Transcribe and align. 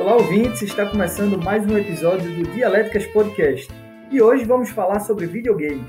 Olá, 0.00 0.14
ouvintes! 0.14 0.62
Está 0.62 0.86
começando 0.86 1.36
mais 1.36 1.70
um 1.70 1.76
episódio 1.76 2.34
do 2.34 2.50
Dialéticas 2.52 3.04
Podcast. 3.08 3.70
E 4.10 4.22
hoje 4.22 4.46
vamos 4.46 4.70
falar 4.70 5.00
sobre 5.00 5.26
videogames. 5.26 5.86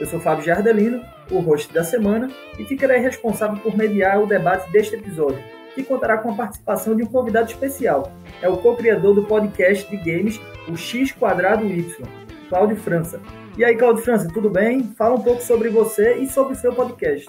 Eu 0.00 0.06
sou 0.06 0.18
Fábio 0.18 0.42
Jardelino, 0.42 1.04
o 1.30 1.40
host 1.40 1.70
da 1.70 1.84
semana, 1.84 2.30
e 2.58 2.64
ficarei 2.64 3.00
responsável 3.00 3.58
por 3.58 3.76
mediar 3.76 4.18
o 4.18 4.26
debate 4.26 4.72
deste 4.72 4.96
episódio, 4.96 5.44
que 5.74 5.82
contará 5.82 6.16
com 6.16 6.30
a 6.30 6.34
participação 6.34 6.96
de 6.96 7.02
um 7.02 7.06
convidado 7.06 7.50
especial. 7.50 8.10
É 8.40 8.48
o 8.48 8.56
co-criador 8.56 9.14
do 9.14 9.24
podcast 9.24 9.86
de 9.90 9.96
games, 9.98 10.40
o 10.66 10.74
X 10.74 11.12
Quadrado 11.12 11.66
Y, 11.66 12.02
Cláudio 12.48 12.78
França. 12.78 13.20
E 13.58 13.62
aí, 13.62 13.76
Cláudio 13.76 14.02
França, 14.02 14.26
tudo 14.32 14.48
bem? 14.48 14.84
Fala 14.96 15.16
um 15.16 15.22
pouco 15.22 15.42
sobre 15.42 15.68
você 15.68 16.14
e 16.14 16.26
sobre 16.26 16.54
o 16.54 16.56
seu 16.56 16.72
podcast. 16.72 17.28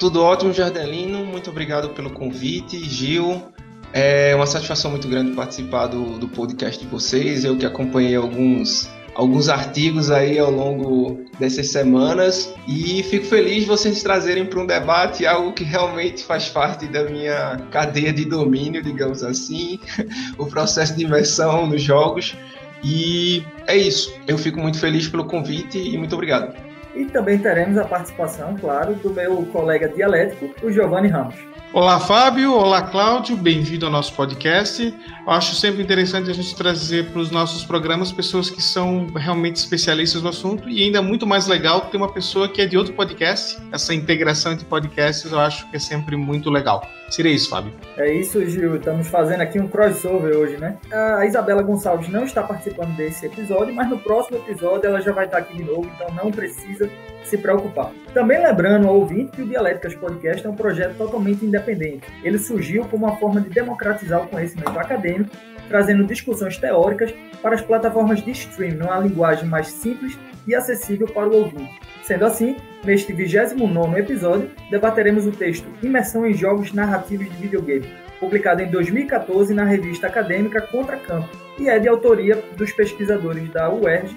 Tudo 0.00 0.24
ótimo, 0.24 0.52
Jardelino. 0.52 1.24
Muito 1.24 1.50
obrigado 1.50 1.90
pelo 1.90 2.10
convite, 2.10 2.80
Gil. 2.80 3.54
É 3.96 4.34
uma 4.34 4.44
satisfação 4.44 4.90
muito 4.90 5.06
grande 5.06 5.36
participar 5.36 5.86
do, 5.86 6.18
do 6.18 6.26
podcast 6.26 6.82
de 6.82 6.90
vocês. 6.90 7.44
Eu 7.44 7.56
que 7.56 7.64
acompanhei 7.64 8.16
alguns 8.16 8.90
alguns 9.14 9.48
artigos 9.48 10.10
aí 10.10 10.36
ao 10.36 10.50
longo 10.50 11.24
dessas 11.38 11.68
semanas 11.68 12.52
e 12.66 13.00
fico 13.04 13.24
feliz 13.26 13.60
de 13.60 13.66
vocês 13.66 14.02
trazerem 14.02 14.44
para 14.46 14.58
um 14.58 14.66
debate 14.66 15.24
algo 15.24 15.52
que 15.52 15.62
realmente 15.62 16.24
faz 16.24 16.48
parte 16.48 16.86
da 16.86 17.04
minha 17.04 17.56
cadeia 17.70 18.12
de 18.12 18.24
domínio, 18.24 18.82
digamos 18.82 19.22
assim, 19.22 19.78
o 20.36 20.46
processo 20.46 20.96
de 20.96 21.04
imersão 21.04 21.64
nos 21.68 21.80
jogos. 21.80 22.36
E 22.82 23.44
é 23.68 23.76
isso. 23.76 24.12
Eu 24.26 24.36
fico 24.36 24.58
muito 24.58 24.80
feliz 24.80 25.06
pelo 25.06 25.24
convite 25.24 25.78
e 25.78 25.96
muito 25.96 26.16
obrigado. 26.16 26.52
E 26.94 27.04
também 27.06 27.38
teremos 27.38 27.76
a 27.76 27.84
participação, 27.84 28.56
claro, 28.56 28.94
do 28.94 29.10
meu 29.10 29.44
colega 29.46 29.88
dialético, 29.88 30.54
o 30.64 30.70
Giovanni 30.70 31.08
Ramos. 31.08 31.34
Olá, 31.72 31.98
Fábio. 31.98 32.54
Olá, 32.54 32.82
Cláudio. 32.82 33.36
Bem-vindo 33.36 33.84
ao 33.84 33.90
nosso 33.90 34.12
podcast. 34.14 34.94
Eu 35.26 35.32
acho 35.32 35.56
sempre 35.56 35.82
interessante 35.82 36.30
a 36.30 36.32
gente 36.32 36.54
trazer 36.54 37.10
para 37.10 37.20
os 37.20 37.32
nossos 37.32 37.64
programas 37.64 38.12
pessoas 38.12 38.48
que 38.48 38.62
são 38.62 39.08
realmente 39.16 39.56
especialistas 39.56 40.22
no 40.22 40.28
assunto 40.28 40.68
e 40.68 40.84
ainda 40.84 41.02
muito 41.02 41.26
mais 41.26 41.48
legal 41.48 41.80
ter 41.80 41.96
uma 41.96 42.12
pessoa 42.12 42.48
que 42.48 42.62
é 42.62 42.66
de 42.66 42.78
outro 42.78 42.94
podcast. 42.94 43.60
Essa 43.72 43.92
integração 43.92 44.52
entre 44.52 44.64
podcasts 44.66 45.32
eu 45.32 45.40
acho 45.40 45.68
que 45.68 45.74
é 45.74 45.80
sempre 45.80 46.14
muito 46.14 46.48
legal. 46.48 46.88
Seria 47.14 47.30
isso, 47.30 47.48
Fábio. 47.48 47.72
É 47.96 48.12
isso, 48.12 48.44
Gil. 48.44 48.74
Estamos 48.74 49.06
fazendo 49.06 49.40
aqui 49.40 49.60
um 49.60 49.68
crossover 49.68 50.36
hoje, 50.36 50.56
né? 50.56 50.78
A 50.92 51.24
Isabela 51.24 51.62
Gonçalves 51.62 52.08
não 52.08 52.24
está 52.24 52.42
participando 52.42 52.96
desse 52.96 53.24
episódio, 53.26 53.72
mas 53.72 53.88
no 53.88 54.00
próximo 54.00 54.38
episódio 54.38 54.88
ela 54.88 55.00
já 55.00 55.12
vai 55.12 55.26
estar 55.26 55.38
aqui 55.38 55.56
de 55.56 55.62
novo, 55.62 55.88
então 55.94 56.12
não 56.12 56.32
precisa 56.32 56.90
se 57.22 57.38
preocupar. 57.38 57.92
Também 58.12 58.42
lembrando 58.42 58.88
ao 58.88 58.96
ouvinte 58.96 59.30
que 59.30 59.42
o 59.42 59.46
Dialéticas 59.46 59.94
Podcast 59.94 60.44
é 60.44 60.50
um 60.50 60.56
projeto 60.56 60.96
totalmente 60.96 61.44
independente. 61.44 62.04
Ele 62.24 62.36
surgiu 62.36 62.84
como 62.86 63.06
uma 63.06 63.16
forma 63.16 63.40
de 63.40 63.48
democratizar 63.48 64.24
o 64.24 64.26
conhecimento 64.26 64.76
acadêmico, 64.76 65.30
trazendo 65.68 66.04
discussões 66.04 66.58
teóricas 66.58 67.14
para 67.40 67.54
as 67.54 67.62
plataformas 67.62 68.24
de 68.24 68.32
streaming 68.32 68.78
numa 68.78 68.98
linguagem 68.98 69.48
mais 69.48 69.68
simples 69.68 70.18
e 70.48 70.52
acessível 70.52 71.06
para 71.06 71.28
o 71.28 71.36
ouvinte. 71.36 71.78
Sendo 72.04 72.26
assim, 72.26 72.56
neste 72.84 73.14
29 73.14 73.98
episódio, 73.98 74.50
debateremos 74.70 75.26
o 75.26 75.32
texto 75.32 75.66
Imersão 75.82 76.26
em 76.26 76.34
Jogos 76.34 76.70
Narrativos 76.70 77.30
de 77.30 77.36
Videogame, 77.36 77.88
publicado 78.20 78.60
em 78.60 78.70
2014 78.70 79.54
na 79.54 79.64
revista 79.64 80.06
acadêmica 80.06 80.60
Contra 80.60 80.98
Campo, 80.98 81.30
e 81.58 81.66
é 81.66 81.78
de 81.78 81.88
autoria 81.88 82.36
dos 82.58 82.70
pesquisadores 82.74 83.50
da 83.50 83.72
UERJ, 83.72 84.14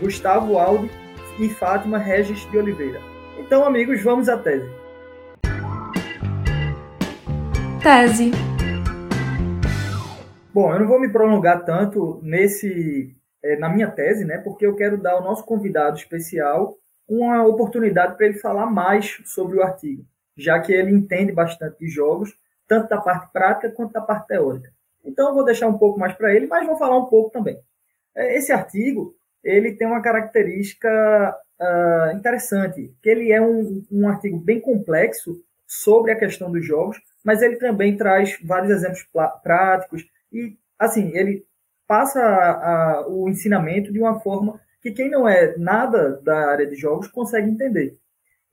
Gustavo 0.00 0.58
Aldi 0.58 0.90
e 1.38 1.48
Fátima 1.48 1.96
Regis 1.96 2.40
de 2.50 2.58
Oliveira. 2.58 3.00
Então, 3.38 3.64
amigos, 3.64 4.02
vamos 4.02 4.28
à 4.28 4.36
tese. 4.36 4.68
Tese. 7.80 8.32
Bom, 10.52 10.72
eu 10.72 10.80
não 10.80 10.88
vou 10.88 10.98
me 10.98 11.08
prolongar 11.08 11.64
tanto 11.64 12.18
nesse 12.20 13.14
é, 13.44 13.56
na 13.56 13.68
minha 13.68 13.88
tese, 13.88 14.24
né? 14.24 14.38
Porque 14.38 14.66
eu 14.66 14.74
quero 14.74 15.00
dar 15.00 15.12
ao 15.12 15.22
nosso 15.22 15.46
convidado 15.46 15.96
especial 15.96 16.76
uma 17.08 17.44
oportunidade 17.46 18.16
para 18.16 18.26
ele 18.26 18.38
falar 18.38 18.66
mais 18.66 19.20
sobre 19.24 19.56
o 19.56 19.62
artigo, 19.62 20.04
já 20.36 20.60
que 20.60 20.72
ele 20.72 20.92
entende 20.92 21.32
bastante 21.32 21.78
de 21.78 21.88
jogos, 21.88 22.36
tanto 22.66 22.88
da 22.88 23.00
parte 23.00 23.32
prática 23.32 23.70
quanto 23.70 23.92
da 23.92 24.00
parte 24.00 24.28
teórica. 24.28 24.70
Então 25.04 25.28
eu 25.28 25.34
vou 25.34 25.44
deixar 25.44 25.68
um 25.68 25.78
pouco 25.78 25.98
mais 25.98 26.12
para 26.14 26.34
ele, 26.34 26.46
mas 26.46 26.66
vou 26.66 26.76
falar 26.76 26.98
um 26.98 27.06
pouco 27.06 27.30
também. 27.30 27.58
É, 28.14 28.36
esse 28.36 28.52
artigo 28.52 29.16
ele 29.42 29.72
tem 29.72 29.86
uma 29.86 30.02
característica 30.02 31.36
uh, 31.60 32.16
interessante, 32.16 32.92
que 33.02 33.08
ele 33.08 33.32
é 33.32 33.40
um, 33.40 33.84
um 33.90 34.08
artigo 34.08 34.38
bem 34.38 34.60
complexo 34.60 35.42
sobre 35.66 36.12
a 36.12 36.18
questão 36.18 36.50
dos 36.50 36.66
jogos, 36.66 37.00
mas 37.24 37.42
ele 37.42 37.56
também 37.56 37.96
traz 37.96 38.38
vários 38.42 38.70
exemplos 38.70 39.06
práticos 39.42 40.06
e, 40.32 40.56
assim, 40.78 41.16
ele 41.16 41.46
passa 41.86 42.20
a, 42.20 43.00
a, 43.00 43.08
o 43.08 43.28
ensinamento 43.28 43.92
de 43.92 43.98
uma 43.98 44.20
forma 44.20 44.60
que 44.88 45.02
quem 45.02 45.10
não 45.10 45.28
é 45.28 45.56
nada 45.56 46.20
da 46.22 46.50
área 46.50 46.66
de 46.66 46.76
jogos 46.76 47.08
consegue 47.08 47.48
entender. 47.48 47.98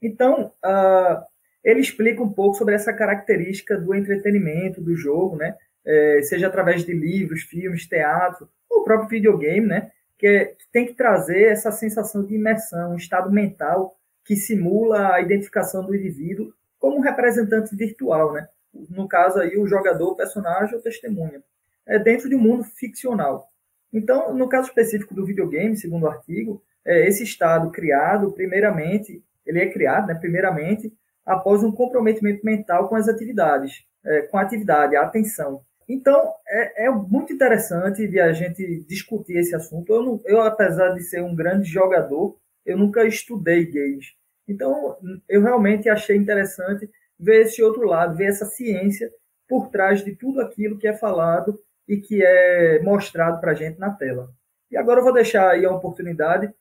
Então, 0.02 0.52
uh, 0.64 1.24
ele 1.64 1.80
explica 1.80 2.22
um 2.22 2.32
pouco 2.32 2.58
sobre 2.58 2.76
essa 2.76 2.94
característica 2.94 3.78
do 3.78 3.96
entretenimento 3.96 4.82
do 4.82 4.96
jogo, 4.96 5.38
né? 5.38 5.56
É, 5.88 6.20
seja 6.24 6.48
através 6.48 6.84
de 6.84 6.94
livros, 6.94 7.44
filmes, 7.44 7.88
teatro, 7.88 8.50
ou 8.70 8.84
próprio 8.84 9.08
videogame, 9.10 9.68
né? 9.68 9.92
que, 10.18 10.28
é, 10.28 10.46
que 10.46 10.68
tem 10.72 10.86
que 10.86 10.94
trazer 10.94 11.52
essa 11.52 11.72
sensação 11.72 12.24
de 12.24 12.36
imersão, 12.36 12.94
um 12.94 12.98
estado 12.98 13.32
mental 13.32 13.96
que 14.24 14.36
simula 14.36 15.14
a 15.14 15.22
identificação 15.22 15.86
do 15.86 15.96
indivíduo 15.96 16.54
como 16.80 16.98
um 16.98 17.02
representante 17.02 17.76
virtual, 17.76 18.34
né? 18.34 18.48
No 18.90 19.08
caso 19.08 19.40
aí, 19.40 19.58
o 19.58 19.68
jogador, 19.68 20.12
o 20.12 20.16
personagem 20.16 20.76
ou 20.76 20.82
testemunha. 20.82 21.44
É 21.86 22.00
dentro 22.00 22.28
de 22.28 22.36
um 22.36 22.40
mundo 22.40 22.64
ficcional. 22.64 23.48
Então, 23.96 24.36
no 24.36 24.50
caso 24.50 24.68
específico 24.68 25.16
do 25.16 25.26
videogame, 25.26 25.78
segundo 25.78 26.04
o 26.04 26.10
artigo, 26.10 26.62
é 26.86 27.08
esse 27.08 27.24
estado 27.24 27.72
criado, 27.72 28.30
primeiramente, 28.34 29.24
ele 29.46 29.62
é 29.62 29.72
criado, 29.72 30.08
né, 30.08 30.16
primeiramente, 30.16 30.94
após 31.26 31.64
um 31.64 31.72
comprometimento 31.72 32.46
mental 32.46 32.90
com 32.90 32.98
as 32.98 33.08
atividades, 33.08 33.86
é, 34.04 34.24
com 34.24 34.38
a 34.38 34.42
atividade, 34.42 34.98
a 34.98 35.04
atenção. 35.04 35.62
Então, 35.88 36.34
é, 36.46 36.88
é, 36.88 36.90
muito 36.90 37.32
interessante 37.32 38.06
de 38.06 38.20
a 38.20 38.34
gente 38.34 38.82
discutir 38.82 39.38
esse 39.38 39.56
assunto. 39.56 39.94
Eu, 39.94 40.04
não, 40.04 40.22
eu, 40.26 40.42
apesar 40.42 40.90
de 40.90 41.02
ser 41.02 41.24
um 41.24 41.34
grande 41.34 41.70
jogador, 41.70 42.38
eu 42.66 42.78
nunca 42.78 43.06
estudei 43.06 43.64
games. 43.64 44.14
Então, 44.46 44.98
eu 45.30 45.42
realmente 45.42 45.88
achei 45.88 46.18
interessante 46.18 46.90
ver 47.18 47.44
esse 47.44 47.64
outro 47.64 47.88
lado, 47.88 48.18
ver 48.18 48.26
essa 48.26 48.46
ciência 48.46 49.10
por 49.48 49.70
trás 49.70 50.04
de 50.04 50.14
tudo 50.14 50.42
aquilo 50.42 50.78
que 50.78 50.88
é 50.88 50.94
falado 50.94 51.58
e 51.88 51.98
que 51.98 52.24
é 52.24 52.82
mostrado 52.82 53.40
para 53.40 53.52
a 53.52 53.56
gente 53.56 53.80
na 53.80 53.92
tela. 53.92 54.30
E 54.72 54.78
agora 54.78 55.00
eu 55.00 55.04
vou 55.04 55.14
deixar 55.14 55.52
aí 55.52 55.66
a 55.66 55.72
oportunidade, 55.72 56.52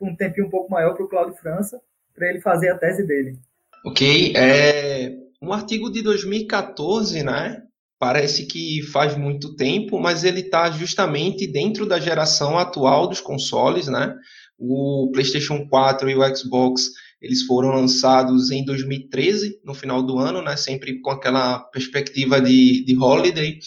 um 0.00 0.14
tempinho 0.14 0.46
um 0.46 0.50
pouco 0.50 0.70
maior, 0.70 0.94
para 0.94 1.04
o 1.04 1.08
Cláudio 1.08 1.34
França, 1.34 1.80
para 2.14 2.28
ele 2.28 2.40
fazer 2.40 2.70
a 2.70 2.78
tese 2.78 3.06
dele. 3.06 3.38
Ok, 3.84 4.32
é 4.36 5.16
um 5.42 5.52
artigo 5.52 5.90
de 5.90 6.02
2014, 6.02 7.22
né? 7.22 7.62
Parece 7.98 8.46
que 8.46 8.82
faz 8.82 9.16
muito 9.16 9.56
tempo, 9.56 9.98
mas 9.98 10.24
ele 10.24 10.40
está 10.40 10.70
justamente 10.70 11.46
dentro 11.46 11.86
da 11.86 11.98
geração 11.98 12.58
atual 12.58 13.06
dos 13.06 13.20
consoles, 13.20 13.88
né? 13.88 14.14
O 14.58 15.10
PlayStation 15.12 15.66
4 15.68 16.10
e 16.10 16.14
o 16.14 16.36
Xbox 16.36 16.90
eles 17.24 17.42
foram 17.42 17.70
lançados 17.70 18.50
em 18.50 18.64
2013, 18.64 19.60
no 19.64 19.72
final 19.72 20.02
do 20.02 20.18
ano, 20.18 20.42
né? 20.42 20.56
Sempre 20.56 21.00
com 21.00 21.10
aquela 21.10 21.58
perspectiva 21.58 22.38
de, 22.38 22.84
de 22.84 22.96
holiday, 22.98 23.58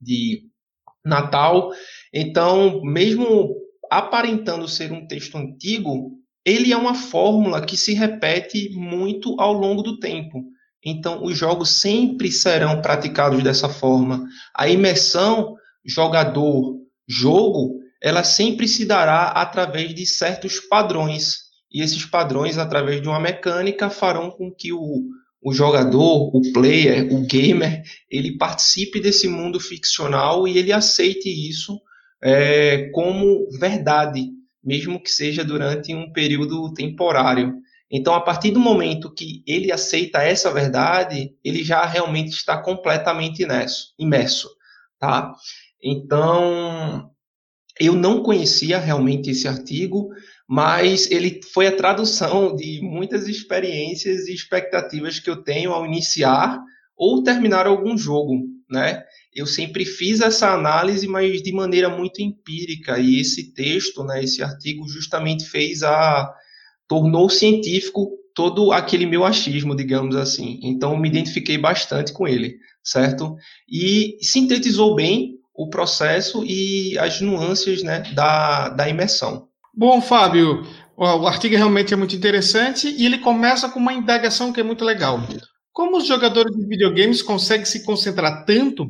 de 0.00 0.42
Natal. 1.04 1.70
Então, 2.12 2.80
mesmo 2.82 3.54
aparentando 3.90 4.66
ser 4.66 4.92
um 4.92 5.06
texto 5.06 5.36
antigo, 5.36 6.12
ele 6.44 6.72
é 6.72 6.76
uma 6.76 6.94
fórmula 6.94 7.64
que 7.64 7.76
se 7.76 7.94
repete 7.94 8.70
muito 8.70 9.40
ao 9.40 9.52
longo 9.52 9.82
do 9.82 9.98
tempo. 9.98 10.42
Então, 10.84 11.24
os 11.24 11.36
jogos 11.36 11.80
sempre 11.80 12.30
serão 12.30 12.82
praticados 12.82 13.42
dessa 13.42 13.68
forma. 13.68 14.22
A 14.54 14.68
imersão 14.68 15.54
jogador-jogo, 15.84 17.80
ela 18.02 18.22
sempre 18.22 18.68
se 18.68 18.84
dará 18.84 19.28
através 19.28 19.94
de 19.94 20.04
certos 20.06 20.60
padrões. 20.60 21.44
E 21.72 21.82
esses 21.82 22.04
padrões, 22.04 22.58
através 22.58 23.00
de 23.00 23.08
uma 23.08 23.18
mecânica, 23.18 23.88
farão 23.88 24.30
com 24.30 24.52
que 24.54 24.72
o, 24.72 25.08
o 25.44 25.52
jogador, 25.52 26.34
o 26.34 26.40
player, 26.54 27.12
o 27.12 27.26
gamer, 27.26 27.82
ele 28.10 28.38
participe 28.38 28.98
desse 28.98 29.28
mundo 29.28 29.60
ficcional 29.60 30.48
e 30.48 30.56
ele 30.56 30.72
aceite 30.72 31.28
isso 31.28 31.78
é, 32.22 32.88
como 32.94 33.46
verdade, 33.58 34.30
mesmo 34.64 34.98
que 34.98 35.10
seja 35.10 35.44
durante 35.44 35.94
um 35.94 36.10
período 36.10 36.72
temporário. 36.72 37.56
Então, 37.90 38.14
a 38.14 38.22
partir 38.22 38.52
do 38.52 38.58
momento 38.58 39.12
que 39.12 39.44
ele 39.46 39.70
aceita 39.70 40.22
essa 40.22 40.50
verdade, 40.50 41.34
ele 41.44 41.62
já 41.62 41.84
realmente 41.84 42.30
está 42.30 42.56
completamente 42.56 43.46
imerso, 43.98 44.48
tá? 44.98 45.30
Então, 45.82 47.10
eu 47.78 47.92
não 47.94 48.22
conhecia 48.22 48.78
realmente 48.78 49.28
esse 49.28 49.46
artigo, 49.46 50.08
mas 50.54 51.10
ele 51.10 51.40
foi 51.52 51.66
a 51.66 51.76
tradução 51.76 52.54
de 52.54 52.80
muitas 52.80 53.26
experiências 53.26 54.28
e 54.28 54.32
expectativas 54.32 55.18
que 55.18 55.28
eu 55.28 55.42
tenho 55.42 55.72
ao 55.72 55.84
iniciar 55.84 56.62
ou 56.96 57.24
terminar 57.24 57.66
algum 57.66 57.98
jogo. 57.98 58.40
né? 58.70 59.02
Eu 59.34 59.46
sempre 59.46 59.84
fiz 59.84 60.20
essa 60.20 60.54
análise, 60.54 61.08
mas 61.08 61.42
de 61.42 61.52
maneira 61.52 61.88
muito 61.88 62.22
empírica, 62.22 63.00
e 63.00 63.18
esse 63.18 63.52
texto, 63.52 64.04
né, 64.04 64.22
esse 64.22 64.44
artigo 64.44 64.86
justamente 64.88 65.44
fez 65.44 65.82
a 65.82 66.32
tornou 66.86 67.28
científico 67.28 68.12
todo 68.32 68.70
aquele 68.70 69.06
meu 69.06 69.24
achismo, 69.24 69.74
digamos 69.74 70.14
assim. 70.14 70.60
Então, 70.62 70.96
me 70.96 71.08
identifiquei 71.08 71.58
bastante 71.58 72.12
com 72.12 72.28
ele, 72.28 72.54
certo? 72.80 73.34
E 73.68 74.18
sintetizou 74.20 74.94
bem 74.94 75.34
o 75.52 75.68
processo 75.68 76.44
e 76.44 76.96
as 76.96 77.20
nuances 77.20 77.82
né, 77.82 78.04
da, 78.14 78.68
da 78.68 78.88
imersão. 78.88 79.48
Bom, 79.76 80.00
Fábio, 80.00 80.64
o 80.96 81.26
artigo 81.26 81.56
realmente 81.56 81.92
é 81.92 81.96
muito 81.96 82.14
interessante 82.14 82.88
e 82.88 83.04
ele 83.04 83.18
começa 83.18 83.68
com 83.68 83.80
uma 83.80 83.92
indagação 83.92 84.52
que 84.52 84.60
é 84.60 84.62
muito 84.62 84.84
legal. 84.84 85.20
Como 85.72 85.96
os 85.96 86.06
jogadores 86.06 86.54
de 86.54 86.64
videogames 86.64 87.20
conseguem 87.20 87.64
se 87.64 87.84
concentrar 87.84 88.44
tanto 88.44 88.86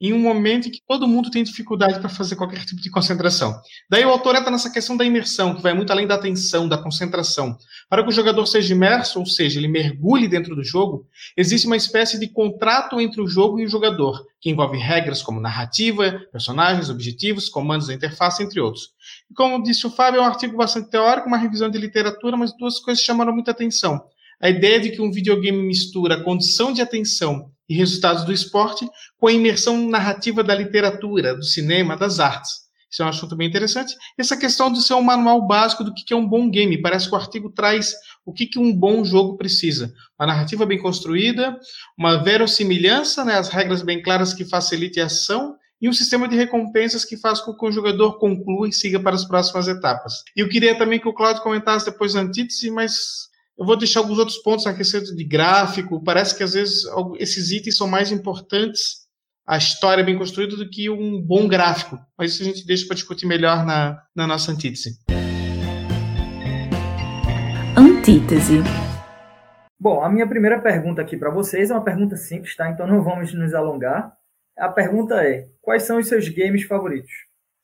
em 0.00 0.12
um 0.12 0.18
momento 0.18 0.68
em 0.68 0.70
que 0.70 0.82
todo 0.86 1.08
mundo 1.08 1.30
tem 1.30 1.42
dificuldade 1.42 2.00
para 2.00 2.08
fazer 2.08 2.36
qualquer 2.36 2.64
tipo 2.66 2.82
de 2.82 2.90
concentração. 2.90 3.58
Daí 3.88 4.04
o 4.04 4.10
autor 4.10 4.36
entra 4.36 4.50
nessa 4.50 4.70
questão 4.70 4.96
da 4.96 5.04
imersão, 5.04 5.54
que 5.54 5.62
vai 5.62 5.72
muito 5.72 5.90
além 5.90 6.06
da 6.06 6.16
atenção, 6.16 6.68
da 6.68 6.76
concentração. 6.76 7.56
Para 7.88 8.02
que 8.02 8.10
o 8.10 8.12
jogador 8.12 8.44
seja 8.46 8.74
imerso, 8.74 9.20
ou 9.20 9.26
seja, 9.26 9.58
ele 9.58 9.68
mergulhe 9.68 10.28
dentro 10.28 10.54
do 10.54 10.62
jogo, 10.62 11.06
existe 11.34 11.66
uma 11.66 11.76
espécie 11.76 12.20
de 12.20 12.28
contrato 12.28 13.00
entre 13.00 13.22
o 13.22 13.26
jogo 13.26 13.58
e 13.58 13.64
o 13.64 13.68
jogador, 13.68 14.22
que 14.40 14.50
envolve 14.50 14.76
regras 14.76 15.22
como 15.22 15.40
narrativa, 15.40 16.20
personagens, 16.30 16.90
objetivos, 16.90 17.48
comandos 17.48 17.86
da 17.86 17.94
interface, 17.94 18.42
entre 18.42 18.60
outros. 18.60 18.95
E 19.30 19.34
como 19.34 19.62
disse 19.62 19.86
o 19.86 19.90
Fábio, 19.90 20.18
é 20.18 20.22
um 20.22 20.26
artigo 20.26 20.56
bastante 20.56 20.90
teórico, 20.90 21.28
uma 21.28 21.36
revisão 21.36 21.68
de 21.68 21.78
literatura, 21.78 22.36
mas 22.36 22.56
duas 22.56 22.78
coisas 22.78 23.02
chamaram 23.02 23.32
muita 23.32 23.50
atenção. 23.50 24.04
A 24.40 24.50
ideia 24.50 24.78
de 24.78 24.90
que 24.90 25.00
um 25.00 25.10
videogame 25.10 25.62
mistura 25.62 26.22
condição 26.22 26.72
de 26.72 26.82
atenção 26.82 27.50
e 27.68 27.74
resultados 27.74 28.24
do 28.24 28.32
esporte 28.32 28.88
com 29.18 29.26
a 29.26 29.32
imersão 29.32 29.88
narrativa 29.88 30.44
da 30.44 30.54
literatura, 30.54 31.34
do 31.34 31.42
cinema, 31.42 31.96
das 31.96 32.20
artes. 32.20 32.66
Isso 32.90 33.02
é 33.02 33.06
um 33.06 33.08
assunto 33.08 33.36
bem 33.36 33.48
interessante. 33.48 33.94
Essa 34.16 34.36
questão 34.36 34.72
de 34.72 34.82
ser 34.82 34.94
um 34.94 35.02
manual 35.02 35.46
básico 35.46 35.82
do 35.82 35.92
que 35.92 36.14
é 36.14 36.16
um 36.16 36.26
bom 36.26 36.48
game. 36.48 36.80
Parece 36.80 37.08
que 37.08 37.14
o 37.14 37.18
artigo 37.18 37.50
traz 37.50 37.94
o 38.24 38.32
que 38.32 38.48
um 38.58 38.72
bom 38.72 39.04
jogo 39.04 39.36
precisa. 39.36 39.92
Uma 40.18 40.28
narrativa 40.28 40.64
bem 40.64 40.78
construída, 40.78 41.58
uma 41.98 42.22
verossimilhança, 42.22 43.24
né, 43.24 43.34
as 43.34 43.48
regras 43.48 43.82
bem 43.82 44.00
claras 44.00 44.32
que 44.32 44.44
facilitem 44.44 45.02
a 45.02 45.06
ação 45.06 45.56
e 45.80 45.88
um 45.88 45.92
sistema 45.92 46.26
de 46.26 46.36
recompensas 46.36 47.04
que 47.04 47.16
faz 47.16 47.40
com 47.40 47.54
que 47.54 47.66
o 47.66 47.72
jogador 47.72 48.18
conclua 48.18 48.68
e 48.68 48.72
siga 48.72 48.98
para 48.98 49.14
as 49.14 49.24
próximas 49.24 49.68
etapas. 49.68 50.22
E 50.34 50.40
eu 50.40 50.48
queria 50.48 50.76
também 50.76 50.98
que 50.98 51.08
o 51.08 51.12
Claudio 51.12 51.42
comentasse 51.42 51.84
depois 51.86 52.16
a 52.16 52.20
antítese, 52.20 52.70
mas 52.70 53.28
eu 53.58 53.64
vou 53.64 53.76
deixar 53.76 54.00
alguns 54.00 54.18
outros 54.18 54.38
pontos 54.38 54.66
a 54.66 54.70
respeito 54.70 55.14
de 55.14 55.24
gráfico. 55.24 56.02
Parece 56.02 56.36
que 56.36 56.42
às 56.42 56.54
vezes 56.54 56.84
esses 57.18 57.50
itens 57.50 57.76
são 57.76 57.86
mais 57.86 58.10
importantes, 58.10 59.06
a 59.46 59.56
história 59.56 60.02
bem 60.02 60.18
construída, 60.18 60.56
do 60.56 60.68
que 60.68 60.90
um 60.90 61.20
bom 61.22 61.46
gráfico. 61.46 61.98
Mas 62.18 62.32
isso 62.32 62.42
a 62.42 62.46
gente 62.46 62.66
deixa 62.66 62.86
para 62.86 62.96
discutir 62.96 63.26
melhor 63.26 63.64
na, 63.64 64.02
na 64.14 64.26
nossa 64.26 64.52
antítese. 64.52 64.98
Antítese. 67.76 68.62
Bom, 69.78 70.02
a 70.02 70.08
minha 70.08 70.26
primeira 70.26 70.58
pergunta 70.58 71.02
aqui 71.02 71.16
para 71.16 71.30
vocês 71.30 71.70
é 71.70 71.74
uma 71.74 71.84
pergunta 71.84 72.16
simples, 72.16 72.56
tá? 72.56 72.70
Então 72.70 72.86
não 72.86 73.02
vamos 73.02 73.32
nos 73.34 73.54
alongar. 73.54 74.16
A 74.58 74.68
pergunta 74.68 75.14
é: 75.16 75.46
quais 75.60 75.82
são 75.82 75.98
os 75.98 76.08
seus 76.08 76.28
games 76.28 76.64
favoritos? 76.64 77.10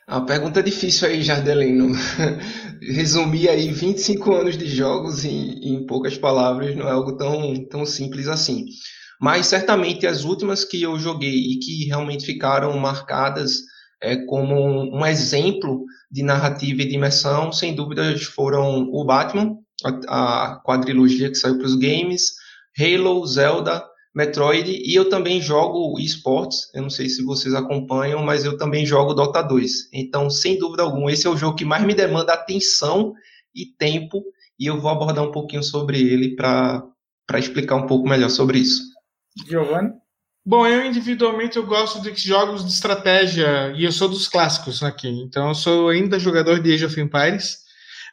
A 0.07 0.21
pergunta 0.21 0.61
é 0.61 0.63
difícil 0.63 1.09
aí, 1.09 1.23
Jardelino. 1.23 1.93
Resumir 2.83 3.49
aí 3.49 3.71
25 3.71 4.33
anos 4.33 4.59
de 4.59 4.67
jogos 4.67 5.25
em, 5.25 5.59
em 5.63 5.87
poucas 5.87 6.19
palavras 6.19 6.75
não 6.77 6.89
é 6.89 6.91
algo 6.91 7.17
tão, 7.17 7.65
tão 7.67 7.87
simples 7.87 8.29
assim. 8.29 8.67
Mas 9.21 9.47
certamente 9.47 10.07
as 10.07 10.25
últimas 10.25 10.65
que 10.65 10.83
eu 10.83 10.99
joguei 10.99 11.53
e 11.53 11.59
que 11.61 11.85
realmente 11.87 12.27
ficaram 12.27 12.77
marcadas 12.77 13.61
é, 14.03 14.17
como 14.27 14.55
um 14.93 15.07
exemplo 15.07 15.85
de 16.11 16.23
narrativa 16.25 16.83
e 16.83 16.89
de 16.89 16.97
imersão, 16.97 17.53
sem 17.53 17.75
dúvidas 17.75 18.25
foram 18.25 18.89
o 18.91 19.05
Batman, 19.05 19.57
a, 20.09 20.53
a 20.53 20.57
quadrilogia 20.63 21.31
que 21.31 21.37
saiu 21.37 21.57
para 21.57 21.67
os 21.67 21.77
games, 21.77 22.33
Halo, 22.79 23.25
Zelda 23.27 23.83
Metroid 24.15 24.71
e 24.71 24.95
eu 24.95 25.09
também 25.09 25.41
jogo 25.41 25.99
esportes. 25.99 26.71
Eu 26.75 26.83
não 26.83 26.91
sei 26.91 27.09
se 27.09 27.23
vocês 27.25 27.55
acompanham, 27.55 28.23
mas 28.23 28.45
eu 28.45 28.57
também 28.57 28.85
jogo 28.85 29.15
Dota 29.15 29.43
2. 29.43 29.89
Então, 29.93 30.29
sem 30.29 30.59
dúvida 30.59 30.83
alguma, 30.83 31.11
esse 31.11 31.27
é 31.27 31.31
o 31.31 31.37
jogo 31.37 31.57
que 31.57 31.65
mais 31.65 31.85
me 31.85 31.95
demanda 31.95 32.33
atenção 32.35 33.15
e 33.55 33.67
tempo 33.67 34.23
e 34.59 34.67
eu 34.67 34.81
vou 34.81 34.91
abordar 34.91 35.25
um 35.25 35.33
pouquinho 35.33 35.63
sobre 35.63 36.01
ele 36.01 36.37
para 36.37 36.93
explicar 37.35 37.77
um 37.77 37.87
pouco 37.87 38.09
melhor 38.09 38.31
sobre 38.31 38.59
isso. 38.59 38.83
Giovanni? 39.49 39.91
Bom, 40.45 40.67
eu 40.67 40.85
individualmente 40.85 41.57
eu 41.57 41.65
gosto 41.65 42.01
de 42.03 42.15
jogos 42.17 42.65
de 42.65 42.73
estratégia 42.73 43.73
e 43.77 43.85
eu 43.85 43.93
sou 43.93 44.09
dos 44.09 44.29
clássicos 44.29 44.83
aqui. 44.83 45.09
Então, 45.09 45.49
eu 45.49 45.55
sou 45.55 45.89
ainda 45.89 46.19
jogador 46.19 46.61
de 46.61 46.73
Age 46.73 46.85
of 46.85 47.01
Empires. 47.01 47.59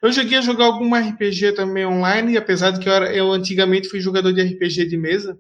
Eu 0.02 0.14
cheguei 0.14 0.38
a 0.38 0.42
jogar 0.42 0.66
algum 0.66 0.96
RPG 0.96 1.54
também 1.54 1.86
online, 1.86 2.38
apesar 2.38 2.72
de 2.72 2.80
que 2.80 2.88
eu, 2.88 2.94
era, 2.94 3.14
eu 3.14 3.32
antigamente 3.32 3.90
fui 3.90 4.00
jogador 4.00 4.32
de 4.32 4.42
RPG 4.42 4.86
de 4.86 4.96
mesa. 4.96 5.38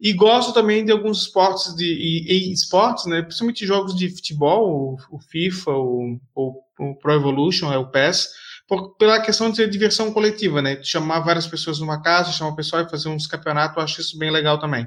E 0.00 0.12
gosto 0.12 0.52
também 0.52 0.84
de 0.84 0.92
alguns 0.92 1.22
esportes 1.22 1.74
de 1.74 1.84
e, 1.84 2.50
e 2.50 2.52
esportes, 2.52 3.06
né? 3.06 3.22
Principalmente 3.22 3.66
jogos 3.66 3.94
de 3.94 4.08
futebol, 4.08 4.96
o, 5.10 5.16
o 5.16 5.18
FIFA, 5.20 5.70
o, 5.70 6.18
o, 6.34 6.62
o, 6.78 6.94
Pro 6.96 7.12
Evolution, 7.12 7.72
é 7.72 7.78
o 7.78 7.90
PES, 7.90 8.28
por, 8.68 8.96
pela 8.96 9.22
questão 9.22 9.50
de 9.50 9.66
diversão 9.68 10.12
coletiva, 10.12 10.60
né? 10.60 10.82
Chamar 10.82 11.20
várias 11.20 11.46
pessoas 11.46 11.78
numa 11.78 12.02
casa, 12.02 12.32
chamar 12.32 12.50
o 12.50 12.56
pessoal 12.56 12.82
e 12.82 12.90
fazer 12.90 13.08
uns 13.08 13.26
campeonatos, 13.26 13.76
eu 13.76 13.82
acho 13.82 14.00
isso 14.00 14.18
bem 14.18 14.30
legal 14.30 14.58
também. 14.58 14.86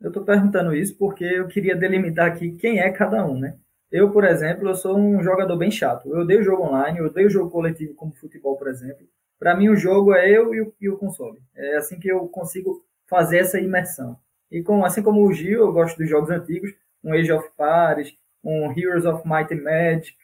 Eu 0.00 0.08
estou 0.08 0.24
perguntando 0.24 0.74
isso 0.74 0.96
porque 0.98 1.24
eu 1.24 1.46
queria 1.46 1.76
delimitar 1.76 2.26
aqui 2.26 2.52
quem 2.52 2.80
é 2.80 2.90
cada 2.90 3.24
um, 3.24 3.38
né? 3.38 3.56
Eu, 3.90 4.10
por 4.10 4.24
exemplo, 4.24 4.68
eu 4.68 4.74
sou 4.74 4.98
um 4.98 5.22
jogador 5.22 5.56
bem 5.56 5.70
chato. 5.70 6.08
Eu 6.08 6.22
odeio 6.22 6.42
jogo 6.42 6.64
online, 6.64 6.98
eu 6.98 7.06
odeio 7.06 7.30
jogo 7.30 7.48
coletivo 7.48 7.94
como 7.94 8.12
futebol, 8.16 8.56
por 8.56 8.68
exemplo. 8.68 9.06
Para 9.38 9.56
mim, 9.56 9.68
o 9.68 9.76
jogo 9.76 10.12
é 10.12 10.28
eu 10.28 10.52
e 10.54 10.60
o, 10.62 10.74
e 10.80 10.88
o 10.88 10.98
console. 10.98 11.38
É 11.54 11.76
assim 11.76 11.98
que 11.98 12.08
eu 12.08 12.26
consigo 12.28 12.84
fazer 13.08 13.38
essa 13.38 13.60
imersão. 13.60 14.16
E 14.50 14.62
com, 14.62 14.84
assim 14.84 15.02
como 15.02 15.26
o 15.26 15.32
Gil, 15.32 15.60
eu 15.60 15.72
gosto 15.72 15.98
dos 15.98 16.08
jogos 16.08 16.30
antigos, 16.30 16.72
um 17.02 17.12
Age 17.12 17.32
of 17.32 17.48
Paris, 17.56 18.14
um 18.42 18.72
Heroes 18.76 19.04
of 19.04 19.26
Might 19.26 19.52
and 19.52 19.62
Magic. 19.62 20.16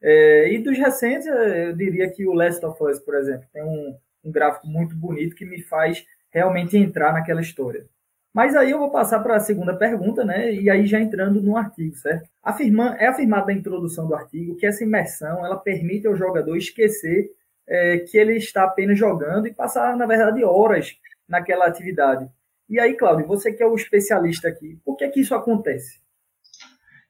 É, 0.00 0.52
e 0.52 0.58
dos 0.58 0.76
recentes, 0.78 1.26
eu 1.26 1.74
diria 1.74 2.10
que 2.10 2.26
o 2.26 2.32
Last 2.32 2.64
of 2.64 2.82
Us, 2.82 2.98
por 3.00 3.14
exemplo, 3.14 3.46
tem 3.52 3.62
um, 3.62 3.96
um 4.24 4.30
gráfico 4.30 4.66
muito 4.66 4.94
bonito 4.94 5.34
que 5.34 5.44
me 5.44 5.62
faz 5.62 6.04
realmente 6.30 6.76
entrar 6.76 7.12
naquela 7.12 7.40
história. 7.40 7.86
Mas 8.32 8.54
aí 8.54 8.70
eu 8.70 8.78
vou 8.78 8.90
passar 8.90 9.20
para 9.20 9.36
a 9.36 9.40
segunda 9.40 9.74
pergunta, 9.74 10.24
né? 10.24 10.52
E 10.52 10.70
aí 10.70 10.86
já 10.86 11.00
entrando 11.00 11.42
no 11.42 11.56
artigo, 11.56 11.96
certo? 11.96 12.28
Afirma, 12.42 12.94
é 12.98 13.06
afirmado 13.06 13.46
na 13.46 13.52
introdução 13.52 14.06
do 14.06 14.14
artigo 14.14 14.56
que 14.56 14.66
essa 14.66 14.84
imersão 14.84 15.44
ela 15.44 15.56
permite 15.56 16.06
ao 16.06 16.14
jogador 16.14 16.56
esquecer 16.56 17.30
é, 17.66 17.98
que 17.98 18.16
ele 18.16 18.36
está 18.36 18.64
apenas 18.64 18.98
jogando 18.98 19.46
e 19.46 19.54
passar, 19.54 19.96
na 19.96 20.06
verdade, 20.06 20.44
horas 20.44 20.96
naquela 21.28 21.66
atividade. 21.66 22.28
E 22.68 22.78
aí, 22.78 22.94
Cláudio, 22.94 23.26
você 23.26 23.52
que 23.52 23.62
é 23.62 23.66
o 23.66 23.74
especialista 23.74 24.48
aqui, 24.48 24.78
por 24.84 24.96
que 24.96 25.04
é 25.04 25.08
que 25.08 25.20
isso 25.20 25.34
acontece? 25.34 26.00